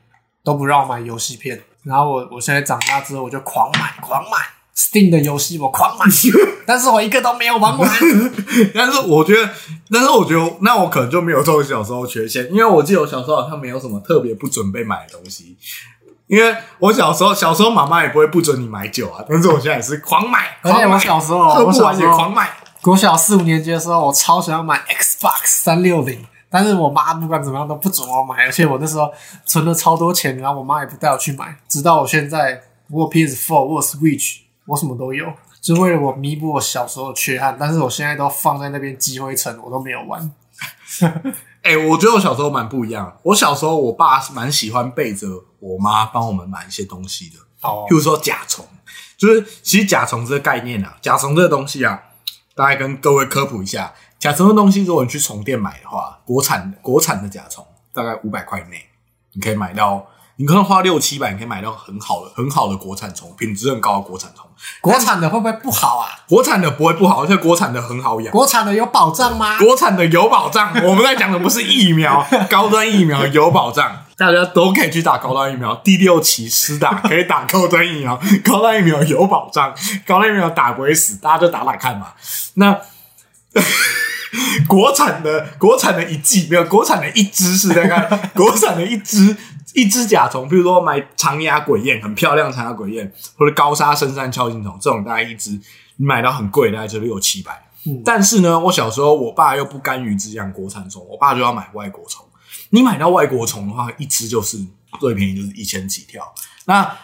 [0.43, 4.37] 都不让我买游戏片，然后我我现在长大之后我就狂买狂买
[4.75, 6.05] Steam 的游戏，我狂买，
[6.65, 7.89] 但是我一个都没有玩完。
[8.73, 9.49] 但是我觉得，
[9.91, 15.57] 但是我觉得，那我可能就没有这种小时候缺陷，因为我记得我小时候好像没有什么特别不准备买的东西，
[16.27, 22.49] 因为我小时候小时候妈妈也不会不准你买酒啊，但是我现在也是狂买，而且我小时候喝不完也狂买。
[22.81, 29.11] 国小四五年级的时候，我超想要买 Xbox 三六零，但是我妈不管怎么样都不准我买，而且我那时候
[29.45, 35.25] 存了超多钱，然后我妈也不带我去买，直到我现在我有 PS4，我有 Switch，我什么都有，
[35.61, 40.31] 就为了我弥补我小时候的缺憾，但是我现在都放在那边积灰尘，我都没有玩。
[41.61, 43.15] 哎、我觉得我小时候蛮不一样。
[43.21, 45.27] 我小时候，我爸是蛮喜欢背着
[45.59, 48.65] 我妈帮我们买一些东西的，哦譬如说甲虫，
[49.15, 52.01] 就是其实甲虫这个概念啊，甲虫这个东西啊，
[52.61, 58.85] 大概跟各位科普一下，甲虫的东西，如果你去虫店买的话，国产的国产的甲虫大概五百块以内，
[59.33, 64.45] 你可以买到，你可能花六七百，你可以买到很好的很好的国产虫，品质很高的国产虫。
[64.79, 66.21] 国产的会不会不好啊？
[66.29, 68.31] 国产的不会不好，而且国产的很好养。
[68.31, 69.57] 国产的有保障吗？
[69.57, 75.75] 国产的有保障，我们在讲的不是疫苗， 高端疫苗有保障，大家都可以去打高端疫苗。
[75.83, 79.73] 第六期施打 可以打高端疫苗，高端疫苗有保障，
[80.05, 82.13] 高端疫苗打不会死，大家就打打看嘛。
[82.53, 82.79] 那
[84.69, 89.35] 国产的国产的一剂没有，国产的一支是大概国产的一支
[89.73, 95.49] 一只甲虫，比如说买长牙鬼燕，很漂亮长牙鬼燕，或者高沙深山锹形虫，这种大概一只
[95.97, 97.59] 你买到很贵，大概就六七百。
[98.05, 102.23] 但是呢，我小时候我爸又不甘于只养国产虫，我爸就要买外国虫。
[102.71, 104.57] 你买到外国虫的话，一只就是
[104.99, 106.33] 最便宜就是一千起跳。
[106.65, 106.97] 那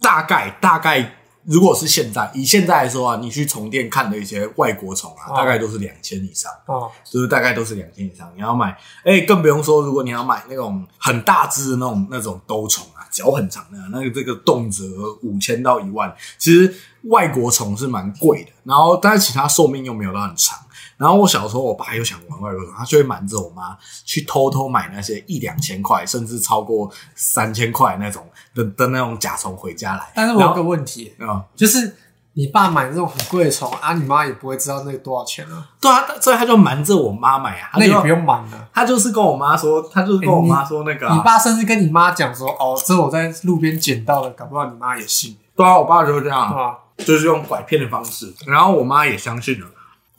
[0.00, 6.50] 大概大概如果是现在以现在来说啊，你去虫店看的一些外国虫啊，哦大概都是两千以上。
[6.66, 8.30] 哦，就是大概都是两千以上。
[8.36, 14.84] 你要买，哎、更不用说，如果你要买那种很大只的那种那种兜虫啊，脚很长的，那个这个动辄
[15.22, 16.14] 五千到一万。
[16.38, 16.72] 其实
[17.04, 20.58] 外国虫是蛮贵的，然后但是其他寿命又没有到很长。
[20.98, 30.10] 然后我小时候，我爸又想玩外国虫，他就会瞒着我妈去偷偷买那些一两千块，甚至超过三千块那种的的那种甲虫回家来。
[30.12, 31.96] 但是我有个问题，啊、就是
[32.32, 38.68] 你爸买这种很贵的虫啊，你妈也不会知道那个多少钱啊，对啊，所以他就瞒着我妈买啊，那也不用瞒了。
[38.74, 49.66] 他就是跟我妈说，他就是跟我妈说那个、啊你爸甚至跟你妈讲说：“哦，这我在路边捡到的，搞不好你妈也信，对啊，我爸就是这样对，吧就是用拐骗的方式，然后我妈也相信了。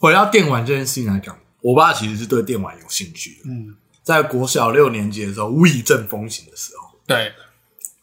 [0.00, 3.50] 回到电玩这件事情来讲，我爸其实是对电玩有兴趣的。
[3.50, 7.32] 嗯，在国小六年级的时候，We 正风行的时候，对，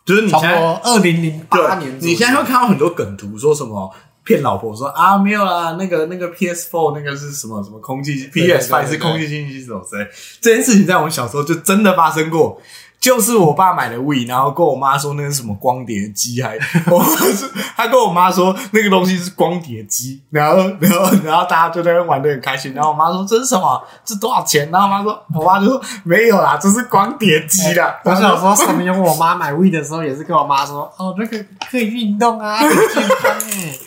[0.06, 3.92] 就是你现在多二零零八对年，左右，你现在会看到很多梗图，说什么
[4.24, 10.08] 骗老婆说啊没有啦，那个那个 PS Four 那个是什么什么空气对对对 PS5 是空气清新机什么之类，
[10.40, 12.62] 这件事情在我们小时候就真的发生过。
[13.00, 16.56] 就是我爸买的 We，然后跟我妈说那是什么光碟机，还
[16.92, 23.82] 我是他跟我妈说那个东西是光碟机，然后然后 然后大家就在那玩的很开心，然后我妈说这是什么？
[24.04, 24.70] 这多少钱？
[24.72, 27.96] 然后我妈说我妈就说没有啦，这是光碟机啦。
[28.04, 33.78] 我想说什么用我妈买 We 的时候，也是跟我妈说：“哦，这个可以运动啊，很健康哎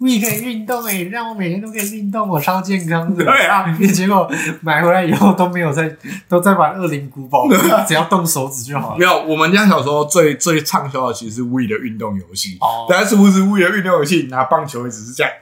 [0.00, 4.28] ，We 可以运动哎，让我每天都可以运动，我超健康的。”对啊，你结果
[4.62, 5.94] 买回来以后都没有在，
[6.28, 7.46] 都在玩恶灵古堡，
[7.86, 8.98] 只要动手指就好了。
[8.98, 12.56] 没有，我们家小时候最最畅销的其实是 We 的运动游戏。
[12.60, 14.28] 哦但是不是 We 的运动游戏？
[14.30, 15.32] 拿棒球也只是这样，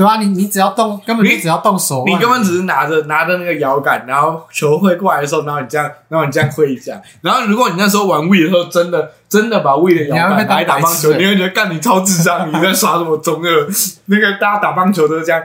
[0.00, 6.98] 对啊，你你只要动，根本就你只要动手腕，你根本只是拿着拿着那个摇杆，然后球会过来的时候，然后你这样，然后你这样挥一下。
[7.20, 13.68] 然后如果你那时候玩 We 的时候，真的真的把 We 的摇杆拿来打棒球，你会觉得干你超智障，你在耍什么中二？
[14.06, 15.42] 那个大家打棒球都是这样，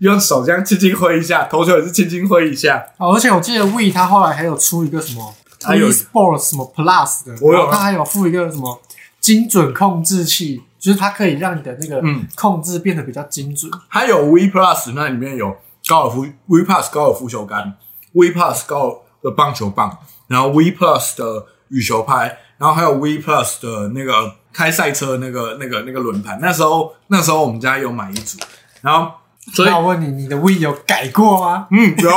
[0.00, 2.84] 用手这样轻轻挥一下，投球也是轻轻挥一下。
[2.98, 8.82] 哦，而且我记得 We 它后来还有出一个什么 它有 Sports 什么 Plus 的，我有它还有附一个什么
[9.18, 13.72] 精准控制器，就是它可以让你的那个嗯控制变得比较精准。
[13.88, 15.56] 还有 We Plus，那里面有
[15.88, 17.78] 高尔夫 We Plus 高尔夫球杆
[18.12, 26.38] ，We Plus 高的棒球棒，然后 We Plus 的羽球拍，然后还有 We Plus 的那个开赛车那个那个那个轮盘。
[26.42, 28.38] 那时候那时候我们家有买一组，
[28.82, 29.10] 然后
[29.54, 31.68] 所以那我问你，你的 We 有改过吗？
[31.70, 32.10] 嗯，有。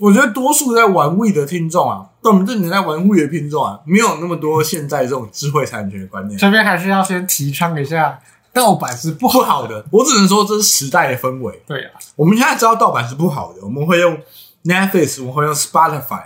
[0.00, 8.18] 我觉得多数在玩 We 的听众啊，对我们这年代玩 We 的听众啊，没有那么多现在这种智慧产权的观念，这边还是要先提倡一下，
[8.50, 9.84] 盗版是不不好好的。
[9.90, 11.62] 我只能说这是时代的氛围。
[11.66, 14.16] 对啊，我们现在知道盗版是不好的，我们会用
[14.64, 16.22] Netflix，我们会用 Spotify，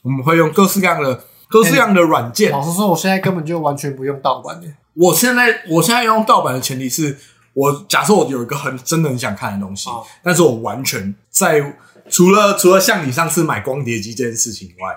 [0.00, 2.50] 我们会用各式各样的各式各样的软件。
[2.50, 4.66] 老实说，我现在根本就完全不用盗版的。
[4.94, 7.18] 我现在我现在用盗版的前提是
[7.52, 11.76] 我假设我有一个很真的很想看的东西，哦但是我完全在
[12.08, 14.96] 除了除了像你上次买光碟机这件事情以外，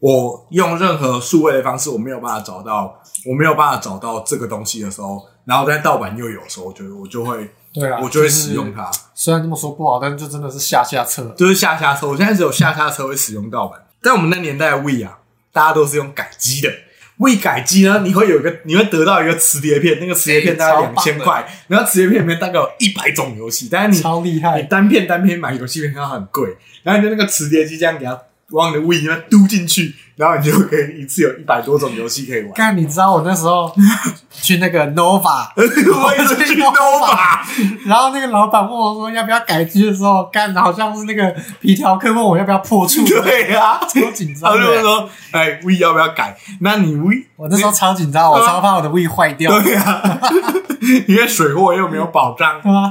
[0.00, 8.90] 我用任何数位的方式我没有办法找到，我没有办法找到这个东西的时候，然后在盗版又有的时候，我觉得我就会对啊，我就会使用它。
[9.14, 11.34] 虽然这么说不好，但是就真的是下下策。
[11.36, 13.78] 就是下下策，我现在只有下下车会使用盗版。
[14.02, 15.18] 在我们那年代的 We 啊，
[15.52, 16.72] 大家都是用改机的。
[17.18, 28.18] We 改机呢，你会有一个，你会得到一个磁碟片，那个磁碟片大概两千块，然后磁碟片里面大概有一百种游戏，但是你你超厉害，你单片单片买游戏片它很贵，然后你就那个磁碟机这样给它
[28.52, 32.52] 往你的 We 里面丢进去，然后你就可以一次有一百多种游戏可以玩。
[32.52, 33.72] 干，你知道我那时候
[34.42, 37.16] 去那个 Nova，我也是去 Nova，
[37.86, 44.80] 然后那个老板问我说要不要改机的时候，干好像是那个皮条客问我要不要破处，对啊，超紧他就会。
[44.80, 46.36] 说：“哎，We 要不要改？
[46.60, 50.18] 那你 We 我那时候超紧张，我超怕我的胃坏掉，对啊，
[51.06, 52.60] 因为水货又没有保障。
[52.62, 52.90] 对吧？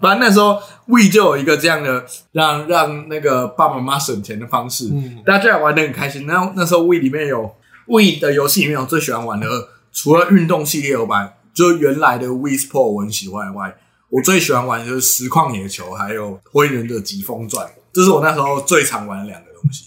[0.00, 6.26] 反正那时候 We 就有一个这样的让让那个爸爸妈妈省钱的方式，嗯大家玩的很开心。
[6.26, 7.54] 然后那时候 We 里面有
[7.86, 9.46] We 的游戏里面我最喜欢玩的，
[9.92, 13.76] 除了运动系列有玩，就原来的 We Sport 我很喜欢以外，
[14.08, 19.84] 我最喜欢玩的就是实况野球，还有火影忍者疾风传，这是我那时候最常玩的两个东西。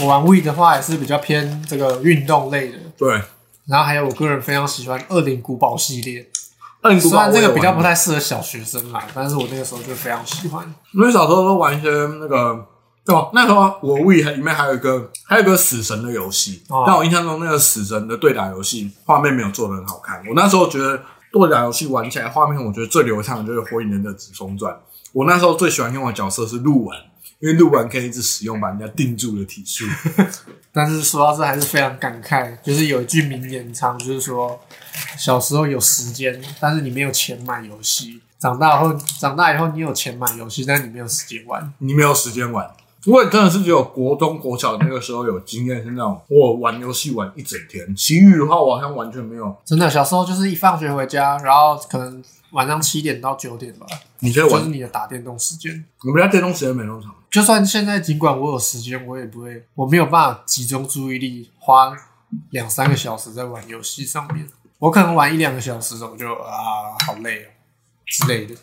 [0.00, 3.20] 我玩 We 的话也是比较偏这个运动类的，对，
[3.66, 6.28] 然后还有我个人非常喜欢《恶灵古堡》系列，
[6.82, 10.64] 二零古堡虽然这个比较不太，适合小学生啦，但是我那个时候就非常喜欢。
[10.94, 11.88] 因为小时候都玩一些
[12.20, 12.66] 那个。
[13.02, 20.22] 对吧，那时候我 We 里面还有一个还有一个死神的游戏，哦但我印象中那个死神的对打游戏画面没有做的很好看。
[20.28, 21.00] 我那时候觉得
[21.32, 24.72] 对打游戏玩起来画面，我觉得最流畅的就是《火影忍者疾风传》。
[25.12, 26.96] 我那时候最喜欢用的角色是鹿丸，
[27.40, 29.84] 因为鹿丸可以一直使用把人家定住了体术。
[30.72, 34.60] 但是说到这还是非常感慨，就是有一句名言唱，就是说
[35.18, 41.72] 小时候有时间，但是你没有钱买游戏；长大后，长大以后你有钱买游戏，但是你没有时间玩。
[41.78, 42.70] 你没有时间玩。
[43.06, 49.56] 我也真的是只有国中、国小那个时候有经验，是那种我玩游戏玩一整天，其余的话我好像完全没有。
[49.64, 53.86] 真的，小时候就是一放学回家，然后可能晚上七点到九点吧，
[54.18, 55.84] 你可以玩，就是你的打电动时间。
[56.04, 57.14] 我们家电动时间没那么长。
[57.30, 61.92] 就算现在尽管我有时间，我也不会，我没有办法集中注意力花
[62.50, 64.46] 两三个小时在玩游戏上面。
[64.78, 67.48] 我可能玩一两个小时，我就啊好累哦
[68.06, 68.54] 之类的。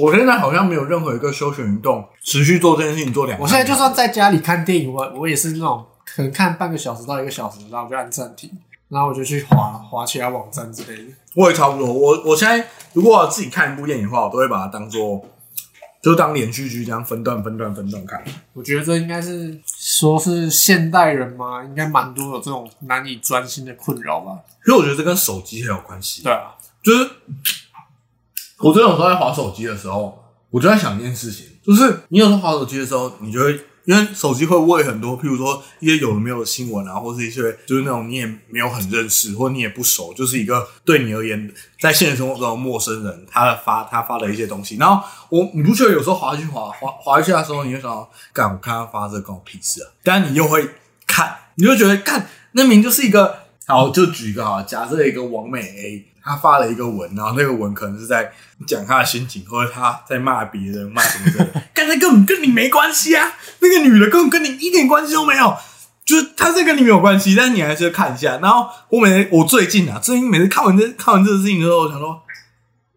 [0.00, 3.38] 我现在好像没有任何一个休闲运动持续做这件事情做两。
[3.38, 8.50] 我现在就算在家里看电影，我我也是那种可能看半个小时到一个小时，然后我就按暂停，
[8.92, 11.08] 然后我就去划划其他网站之类的。
[11.34, 11.90] 我也差不多。
[11.90, 15.24] 我我现在如果我自己看一部电影的话，我都会把它当做
[16.02, 18.22] 就当连续剧这样分段、分段、分段看。
[18.52, 24.38] 我觉得这应该是说是现代人嘛，应该蛮多有这种难以专心的困扰吧？
[24.66, 26.22] 因为我觉得这跟手机很有关系。
[26.22, 27.10] 对啊，就是
[28.60, 50.68] 我真的有时候在划手机的时候，我就在想一件事情，就是你有时候划手机的时候，你就会因为手机会喂很多，譬如说一些有的没有的新闻啊，或是一些就是那种你也没有很认识，或你也不熟，就是一个对你而言在现实生活中的陌生人，他发他发的一些东西，然后我你不觉得有时候滑去滑滑滑一下的时候，你就想，干我看他发这个关我屁事啊，但你又会
[51.06, 53.42] 看，你就觉得干那明明就是一个。
[53.64, 58.32] 好，就举一个哈，假设一个王美 A，他发了一个文，然后那个文可能是在
[58.66, 65.56] 讲他的心情，或者他在骂别人，骂什么之类的， 刚才根本跟你没关系啊，那个女的根本跟你一点关系都没有，
[66.04, 68.38] 就是他是跟你没有关系，但是你还是要看一下。
[68.38, 72.22] 然后我每我最近啊，最近每次看完这看完这个事情之后，我想说，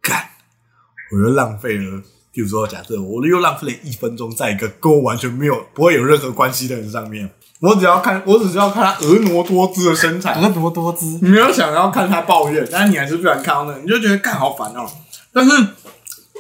[0.02, 0.30] 干，
[1.12, 2.02] 我又浪费了。
[2.32, 7.30] 比如说，假设我又浪费了一分钟在一个跟我完全没有不会有任何关系的人上面，
[7.62, 11.20] 我只要看，我只是要看他婀娜多姿的身材，婀娜多姿。
[11.22, 14.86] 你没有想要看他抱怨，但是你还是不想看到那，你就觉得看好烦哦。
[15.32, 15.52] 但是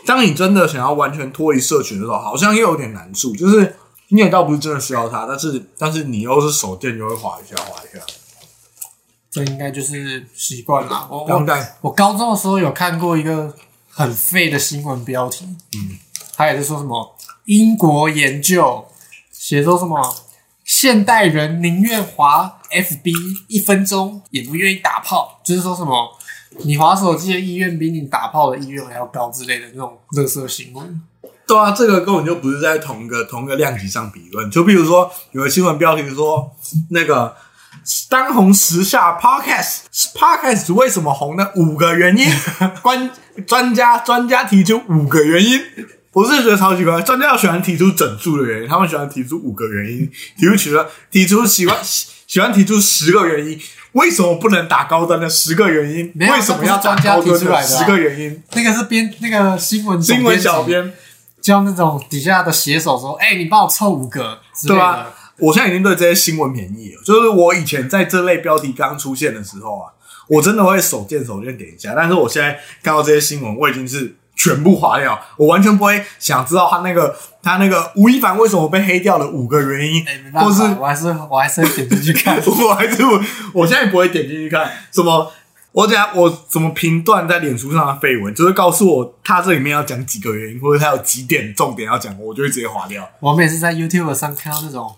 [0.06, 3.76] 当你真的想要完全脱离社群的时候，好像又有点难处，就是
[4.10, 8.04] 你也倒不是真的需要他，但是但是你又是手电，就会滑一下滑一下。
[9.32, 11.08] 这应该就是习惯啦。
[11.10, 11.46] 我我
[11.82, 13.54] 我高中的时候有看过一个
[13.90, 15.46] 很废的新闻标题，
[15.76, 15.98] 嗯，
[16.36, 18.86] 他也是说什么英国研究
[19.32, 20.16] 写说什么
[20.78, 23.14] 现代人宁愿滑 FB
[23.48, 26.20] 一分钟，也不愿意打炮，就是说什么
[26.66, 31.02] 你滑手机的意愿比你打炮的意愿还要高之类的那种乐色新闻。
[31.48, 34.52] 对啊，这个根本就不是在同一个同一个量级上比论。
[34.52, 36.54] 就比如说有个新闻标题说，
[36.90, 37.34] 那个
[38.10, 42.26] 当红时下 podcast，podcast 为什么红的五个原因，
[42.82, 43.10] 关
[43.48, 45.62] 专家专家提出五个原因。
[46.16, 50.10] 我是觉得超奇怪，专家喜欢提出整数的原因，他们喜欢提出五个原因，
[50.40, 53.60] 提出了提出喜欢喜欢提出十个原因，
[53.92, 56.10] 为什么不能打高端的十个原因？
[56.16, 58.42] 没有为什么要专家提出来的啊十个原因？
[58.54, 60.94] 那个是编那个新闻新闻小编
[61.42, 64.40] 叫那种底下的写手说：“哎、你帮我凑五个。
[64.66, 65.08] 对啊，
[65.40, 67.02] 我现在已经对这些新闻免疫了。
[67.04, 69.92] 就是我以前在这类标题刚出现的时候啊，
[70.30, 71.94] 我真的会手贱手贱点一下。
[71.94, 82.38] 但是我现在看到这些新闻，我已经是全部划掉，我完全不会想知道他那个他那个吴亦凡为什么被黑掉的五个原因，或是，我还是我还是会点进去看。
[82.46, 83.24] 我还是我
[83.54, 85.32] 我现在不会点进去看什么。
[85.72, 93.06] 我等下我怎么评断在脸书上的绯闻，就是告诉我他这里面要讲几个原因，或者他有几点重点要讲，我就会直接划掉。
[93.20, 94.96] 我们也是在 YouTube 上看到那种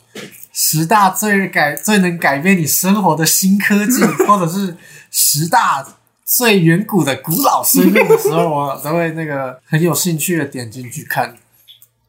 [0.53, 4.77] 十大最改最能改变你生活的新科技， 或者是
[5.09, 5.83] 十大
[6.28, 11.34] 最远古的古老生命的时候，我都会那个很有兴趣的点进去看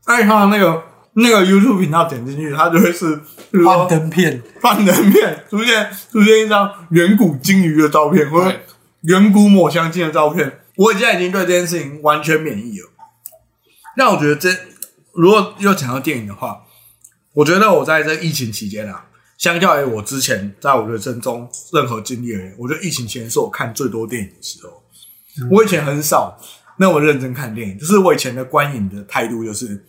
[0.06, 3.20] 那你看那个那个 YouTube 频道点进去，它就会是，
[3.64, 4.42] 幻灯片。
[4.60, 8.58] 幻灯片出现出现一张远古鲸鱼的照片，或者
[9.02, 10.60] 远古抹香鲸的照片。
[10.76, 12.88] 我现在已经对这件事情完全免疫了。
[13.96, 14.50] 那我觉得这
[15.12, 16.62] 如果又讲到电影的话，
[17.34, 19.06] 我觉得我在这疫情期间啊，
[19.38, 24.82] 相较于我之前在我人生中任何经历而言，我觉得疫情期间是我看最多电影的时候。
[25.52, 26.36] 我以前很少
[26.76, 29.86] 那么认真看电影，就是我以前的观影的态度就是，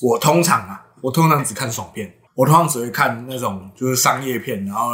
[0.00, 4.92] 我通常啊，我通常只看爽片，我通常只会看那种就是商业片，然后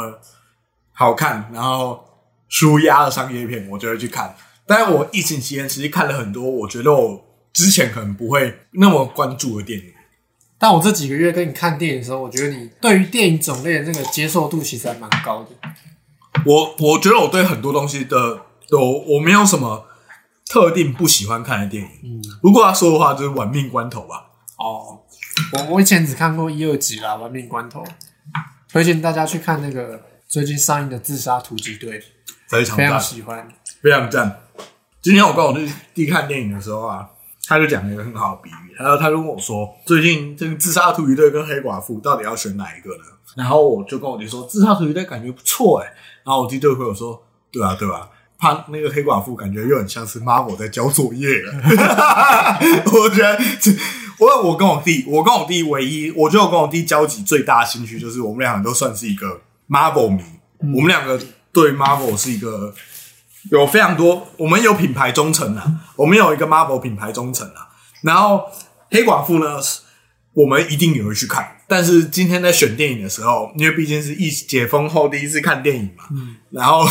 [0.91, 2.03] 好看，然后
[2.49, 4.35] 舒压的商业片，我就会去看。
[4.65, 7.23] 但是我疫情期间其实看了很多，我觉得我
[7.53, 9.85] 之前可能不会那么关注的电影。
[10.61, 15.49] 但我这几个月跟你看电影的时候，我觉得你对于电影种类的那个接受度其实还蛮高的。
[16.45, 18.17] 我我觉得我对很多东西的
[18.69, 19.87] 我我没有什么
[20.45, 21.89] 特定不喜欢看的电影。
[22.03, 24.27] 嗯，如果要说的话，就是《玩命关头》吧。
[24.57, 25.01] 哦，
[25.53, 27.83] 我我以前只看过一二集啦，《玩命关头》，
[28.71, 31.99] 推荐大家去看那个最近上映的《自杀突击队》，
[32.47, 33.47] 非常非常，喜欢。
[33.81, 34.43] 非常赞。
[35.01, 37.09] 今天我跟我弟弟看电影的时候啊，
[37.47, 43.03] 他就讲了一个很好的比喻，然后他就问我说，最近这个自杀突击队跟黑寡妇到底要选哪一个呢？
[43.35, 45.93] 然后我就跟我弟说，自杀突击队感觉不错哎，
[46.25, 51.53] 然后我弟就回我说，对啊对啊，怕那个黑寡妇感觉又很像是 Marvel 在交作业了。
[52.91, 53.71] 我觉得这，
[54.19, 60.23] 我我跟我弟，我跟我弟唯一，我觉得我跟我弟交集最大的兴趣就是我们两个都算是一个 Marvel 迷，
[60.59, 61.17] 我们两个
[61.53, 62.73] 对 Marvel 是一个
[63.49, 65.65] 有非常多，我们有品牌忠诚啊，
[65.95, 67.69] 我们有一个 Marvel 品牌忠诚啊。
[68.01, 68.43] 然后
[68.91, 69.57] 黑寡妇呢，
[70.33, 71.57] 我们一定也会去看。
[71.67, 76.85] 但是今天在选电影的时候，因为毕竟是疫解封后第一次看电影嘛，嗯然后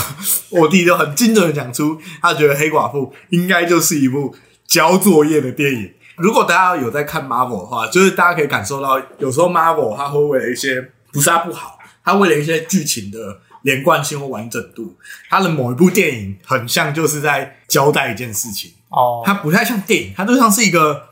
[0.48, 4.34] 我弟就很精准的讲出，他觉得黑寡妇应该就是一部
[4.66, 5.92] 交作业的电影。
[6.16, 14.96] 如果大家有在看 Marvel 的话，就是大家可以感受到，有时候 Marvel 它会为了一些不是它不好，它为了一些剧情的连贯性或完整度，
[15.28, 21.08] 它的某一部电影很像就是在交代一件事情，哦，它不太像电影，它就像是一个，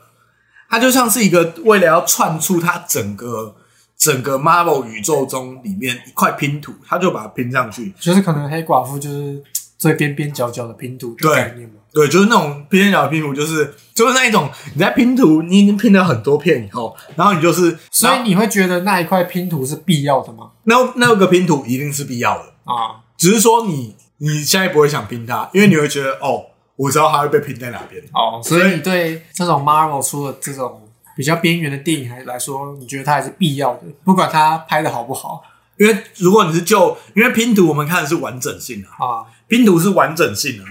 [0.69, 3.55] 它就像是一个为了要串出它整个
[3.97, 7.93] 整个 Marvel 宇宙中里面一块拼图，它就把它拼上去。
[7.99, 9.41] 就是可能黑寡妇就是
[9.77, 11.75] 最边边角角的拼图的对概念嘛。
[11.91, 20.51] 对，就是那种边角拼图，就是就是那一种你在拼图，你已经拼了很多片以后，然后你就是，所以你会觉得那一块拼图是必要的吗？
[20.65, 26.45] 那那个拼图一定是必要的，啊，只是说你你现在不会想拼它，因为你会觉得哦，
[26.79, 28.01] 我知道它会被拼在哪边。
[28.13, 30.81] 哦，所以你对这种 Marvel 出的这种
[31.13, 35.43] 比较边缘的电影还来说，你觉得它还是必要的，不管它拍的好不好
[35.77, 39.25] 因为如果你是就，因为拼图我们看的是完整性啊，啊。
[39.49, 40.65] 拼图是完整性啊。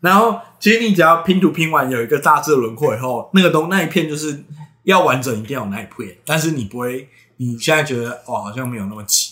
[0.00, 4.44] 然后其实你只要拼图拼完有一个大致的轮廓以后，那个东那一片就是
[4.82, 9.27] 要完整，一定要有那一片，但是你不会，你现在觉得哦好像没有那么齐。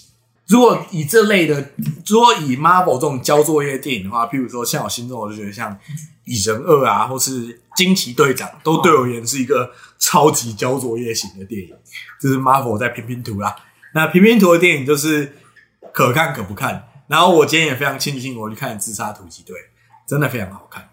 [0.49, 1.71] 如果以这类的，
[2.07, 5.73] 如果以 Marvel 这种交作业电影的话，譬如说像我心中，我就觉得像
[6.25, 11.75] 《蚁人二》啊，或是《惊奇队长》，都对我而言是一个超级交作业型的电影。
[12.21, 13.57] 就是 Marvel 在拼拼图啦。
[13.93, 15.37] 那拼拼图的电影就是
[15.93, 16.89] 可看可不看。
[17.09, 19.57] 然后我今天也非常庆幸我去看《自杀突击队》，
[20.09, 20.89] 真的非常好看。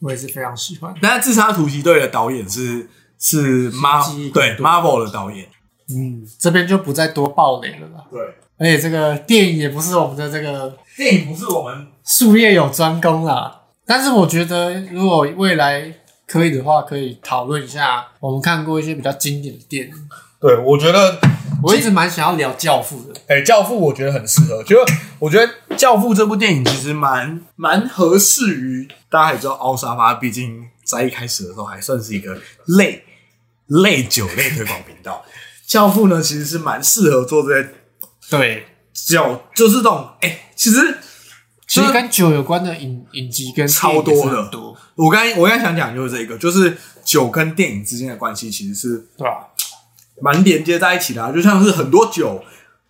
[0.00, 0.94] 我也是非常喜欢。
[1.02, 2.88] 那《自杀突击队》的导演是
[3.18, 5.48] 是记 Mar 忆对 Marvel 的导演，
[5.96, 8.04] 嗯，这边就不再多爆雷了啦。
[8.10, 8.20] 对
[8.58, 13.62] 而且这个电影也不是我们的这个电影不是我们术业有专攻啦。
[13.86, 15.92] 但是我觉得如果未来
[16.26, 19.92] 可以的话，可以讨论一下我们看过一些比较经典的电影。
[20.40, 21.18] 对，我觉得
[21.62, 23.20] 我一直蛮想要聊《教父》的。
[23.28, 24.76] 哎，教父我觉得很适合，就
[25.18, 32.38] 我觉得《教父》这部电影其实蛮蛮合适于大家也知道，奥沙发毕竟在一开始的时候还算是一个
[32.78, 33.02] 类
[33.66, 35.22] 类酒类推广频道，
[35.70, 37.68] 《教父》呢其实是蛮适合做这些
[38.28, 40.98] 对，酒，就是这种哎，其实
[41.68, 49.46] 其实跟酒有关的影影集跟超多的多，我刚才我刚才想讲就是这个，就是酒跟电影之间的关系其实是对吧？
[50.20, 52.42] 蛮连接在一起的、啊，就像是很多酒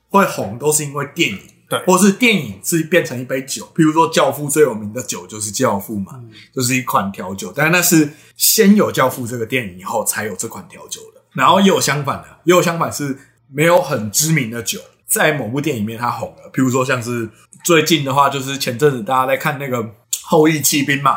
[0.09, 3.71] 会红，都是因为电影，对或是电影是变成一杯酒。
[3.77, 11.20] 譬如说，《教父》最有名的酒就是《教父》嘛，嗯就是一款调酒，但是那是先有《教父》这个电影以后才有这款调酒的。
[11.33, 13.17] 然后也有相反的，也有相反是
[13.53, 16.51] 没有很知名的酒，在某部电影里面它红了。
[16.53, 17.29] 譬如说，像是
[17.65, 19.83] 最近的话，就是前阵子大家在看那个
[20.23, 21.13] 《后羿骑兵》嘛，《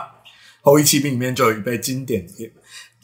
[0.61, 2.25] 后羿骑兵》里面就有一杯经典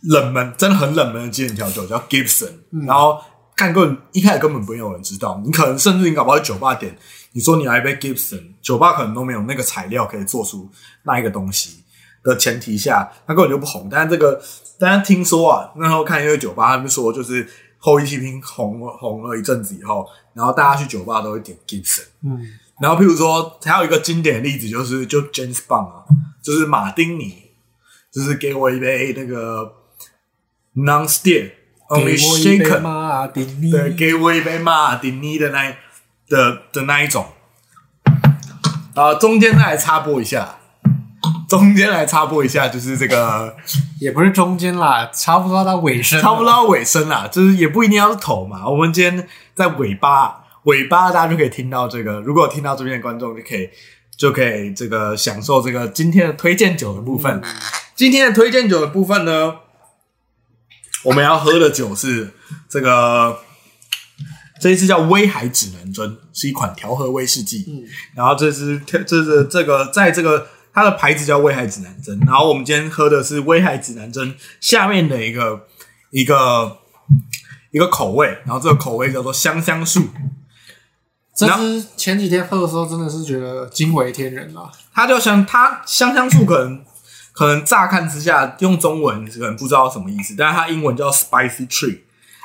[0.03, 2.51] 冷门，真的很冷门的经典调酒叫 Gibson，、
[2.87, 3.21] 然后
[3.55, 6.97] 看过一开始根本不会有人知道，你可能甚至你搞不好酒吧点，
[7.33, 10.71] 你说你来一杯 Gibson，酒吧可能都没有那个材料可以做出
[11.03, 11.83] 那一个东西
[12.23, 13.87] 的前提下，他根本就不红。
[13.89, 14.41] 但是这个，
[14.77, 17.47] 但是听说啊，那时候看一个酒吧，他们说就是
[17.77, 22.45] 后羿骑兵红红了一阵子以后，然后大家去酒吧都会点 Gibson，嗯，
[22.81, 26.03] 然后譬如说还有一个经典的例子就是就 James Bond 啊，
[26.41, 27.51] 就是马丁尼，
[28.11, 29.73] 就是给我一杯那个
[30.75, 31.51] Non Stick
[31.95, 35.75] 给 Only Shaken，马丁尼，对，给我一杯马丁尼的那
[36.27, 37.25] 的的那一种。
[38.95, 40.58] 啊，中间再来插播一下，
[41.49, 43.57] 中间来插播一下，就是这个
[43.99, 48.69] 也不是中间啦，差不多到尾声了，差不多到尾声啦，就是也不一定要是头嘛。
[48.69, 52.21] 我们今天在尾巴，尾巴大家就可以听到这个。
[52.21, 53.69] 如果有听到这边的观众，就可以
[54.15, 57.41] 就可以这个享受这个今天的推荐酒的部分。
[57.95, 59.55] 今天的推荐酒的部分呢，
[61.03, 62.33] 我们要喝的酒是
[62.69, 63.39] 这个。
[64.61, 67.65] 这一支叫威海指南针，是一款调和威士忌。
[67.69, 70.47] 嗯然后这支这是这个在这个
[70.79, 75.67] 它的牌子叫威海指南针，然后我们今天喝的是威海指南针下面的一个
[76.09, 76.77] 一个
[77.71, 80.07] 一个口味，然后这个口味叫做香香树，
[81.35, 84.71] 这支前几天喝的时候，真的是觉得惊为天人啊！
[84.93, 86.81] 它就像它香香树可能
[87.33, 91.99] 可能乍看之下用中文可能不知道什么意思，但是它英文叫 spicy tree。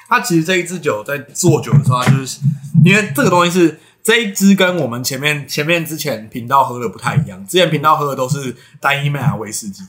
[0.09, 2.41] 它其实这一支酒在做酒的时候，它就是
[2.85, 9.83] 因为这个东西是这一支跟我们前面前面之前频道喝的不太一样，之前频道喝的都是单一麦芽威士忌，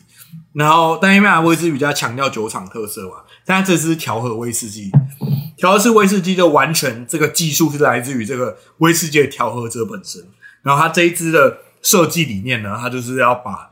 [0.54, 4.90] 然后单一麦芽威士忌比较强调酒厂特色嘛，但这支调和威士忌，
[5.58, 10.26] 调和式威士忌就完全这个技术是来自于这个威士忌的调和者本身，
[10.62, 13.72] 然后它这一支的设计理念呢，它就是要把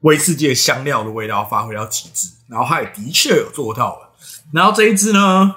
[0.00, 4.08] 威士忌香料的味道发挥到极致，然后它也的确有做到了。
[4.52, 5.54] 然后这一支呢，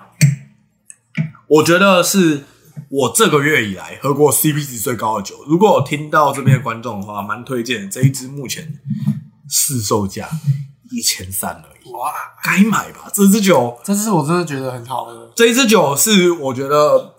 [1.47, 2.43] 我觉得是
[2.95, 5.35] 我这个月以来喝过 CP 值最高的酒。
[5.45, 7.89] 如果有听到这边的观众的话，蛮推荐的。
[7.89, 8.79] 这一支目前
[9.49, 10.29] 市售价
[10.91, 13.11] 一千三而已，哇，该买吧？
[13.13, 15.29] 这支酒，这支我真的觉得很好喝。
[15.35, 17.15] 这一支酒是我觉得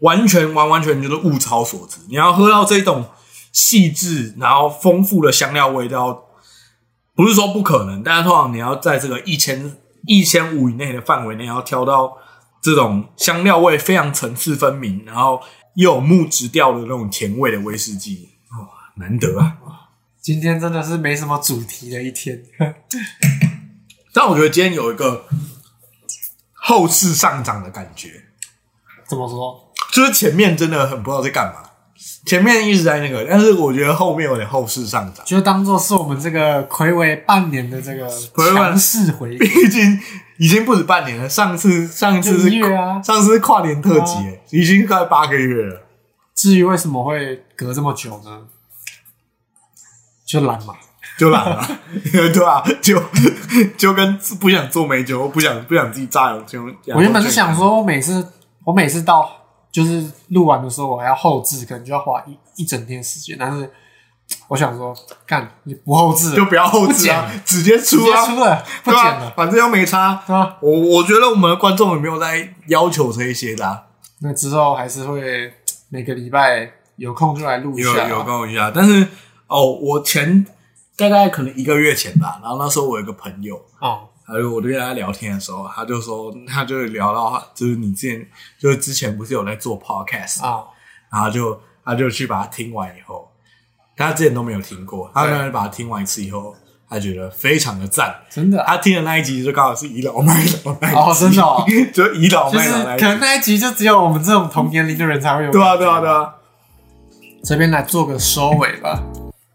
[0.00, 1.96] 完全完完全就是物超所值。
[2.08, 3.06] 你要喝到这种
[3.52, 6.26] 细致然后丰富的香料味道，
[7.16, 12.16] 不是说不可能，但是通常你要在这个一千一千五以内的范围内，要挑到
[12.60, 15.40] 这种香料味非常层次分明，然后
[15.74, 19.56] 又有木质调的那种甜味的威士忌，哇，难得啊！
[20.20, 22.44] 今天真的是没什么主题的一天。
[24.12, 25.26] 但我觉得今天有一个
[26.52, 28.24] 后市上涨的感觉，
[29.06, 29.72] 怎么说？
[29.92, 31.67] 就是前面真的很不知道在干嘛，
[32.26, 35.24] 前面一直在那个，但是我觉得后面有点后市上涨。
[35.24, 39.98] 就当做是我们这个暌违半年的这个强势回毕竟
[40.38, 44.14] 已经不止半年了，上次上次是啊上次是跨年特辑、
[44.50, 45.82] 已经快八个月了。
[46.34, 48.42] 至于为什么会隔这么久呢？
[50.26, 50.74] 就懒嘛。
[51.18, 51.66] 就懒了，
[52.12, 53.02] 对啊，就
[53.76, 56.62] 就跟不想做美酒，不想不想自己榨油就。
[56.94, 58.24] 我原本是想说，我每次
[58.62, 59.28] 我每次到
[59.78, 63.36] 就是录完的时候，我还要后置，可能就要花一一整天时间。
[63.38, 63.70] 但是
[64.48, 70.22] 我想说，干你不后置，就不要后置啊，直接出啊，接出了， 不剪了，，反正又没差。
[70.26, 70.56] 对吧？
[70.60, 73.84] 我我觉得我们的观众有没有在要求这一些的、啊？
[74.20, 75.52] 那之后还是会
[75.88, 78.08] 每个礼拜有空就来录一下啊。
[78.08, 79.06] 有有跟我一下，但是
[79.46, 80.44] 哦，我前
[80.96, 90.64] 大概可能一个月前吧，然后那时候我有一个朋友，哦，还有我就跟他聊天的时候，他就说，他就聊到，就是你之前就是之前不是有在做 podcast，、啊，
[91.10, 93.26] 然后就他就去把它听完以后，
[93.96, 96.54] 他之前都没有听过，他对刚才把它听完一次以后，
[96.90, 98.14] 他觉得非常的赞。
[98.28, 101.64] 真的啊，他听的那一集就刚好是倚老卖老那一集，哦真的哦
[101.94, 103.04] 就倚老就是卖老那一集。
[103.04, 105.50] 可能那一集就只有我们这种同年龄的人才会有。
[105.50, 106.10] 对啊，对啊，对。
[106.10, 106.34] 啊，
[107.42, 109.02] 这边来做个收尾吧。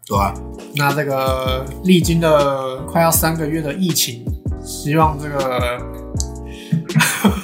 [0.06, 0.34] 对啊，
[0.76, 4.24] 那这个历经的快要三个月的疫情，
[4.64, 5.78] 希望这个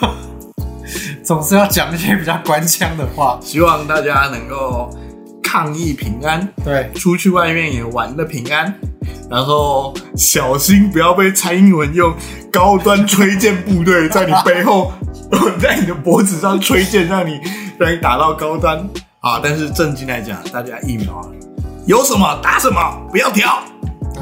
[1.22, 3.38] 总是要讲一些比较官腔的话。
[3.42, 4.90] 希望大家能够
[5.42, 8.74] 抗疫平安，对，出去外面也玩的平安，
[9.28, 12.14] 然后小心不要被蔡英文用
[12.52, 14.92] 高端吹箭部队在你背后，
[15.60, 17.38] 在你的脖子上吹箭，让你
[17.78, 18.78] 让你打到高端
[19.20, 19.38] 啊！
[19.42, 21.26] 但是正经来讲，大家疫苗啊
[21.86, 23.62] 有什么打什么，不要挑，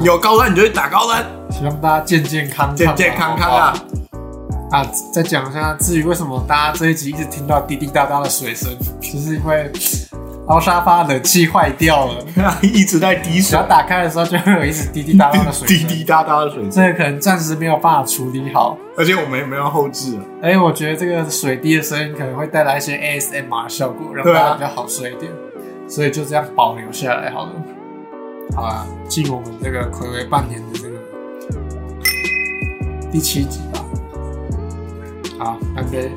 [0.01, 3.73] 有高端你就去打高端，希望大家健健康康，健健康康啊！
[4.71, 8.69] 啊，再讲一下，至于为什么大家这一集一直听到滴滴答答的水声，
[9.01, 9.69] 就是因为
[10.47, 12.25] 凹沙发冷气坏掉了，
[12.61, 18.77] 一直在滴水只要，打开的时候就会有一直滴滴答答的水声， 滴滴答答的水声，这个可能暂时没有办法处理好。
[18.95, 20.23] 而且我们也没有后置了。
[20.41, 25.31] 哎、我觉得这个水滴的声音可能会带来一些 ASMR 效果，让大家比较好睡一点，
[25.89, 27.51] 所以就这样保留下来好了。
[28.55, 30.97] 好啊，进我们这个暌违半年的这个
[33.11, 33.85] 第七集吧。
[35.37, 36.11] 好，干杯！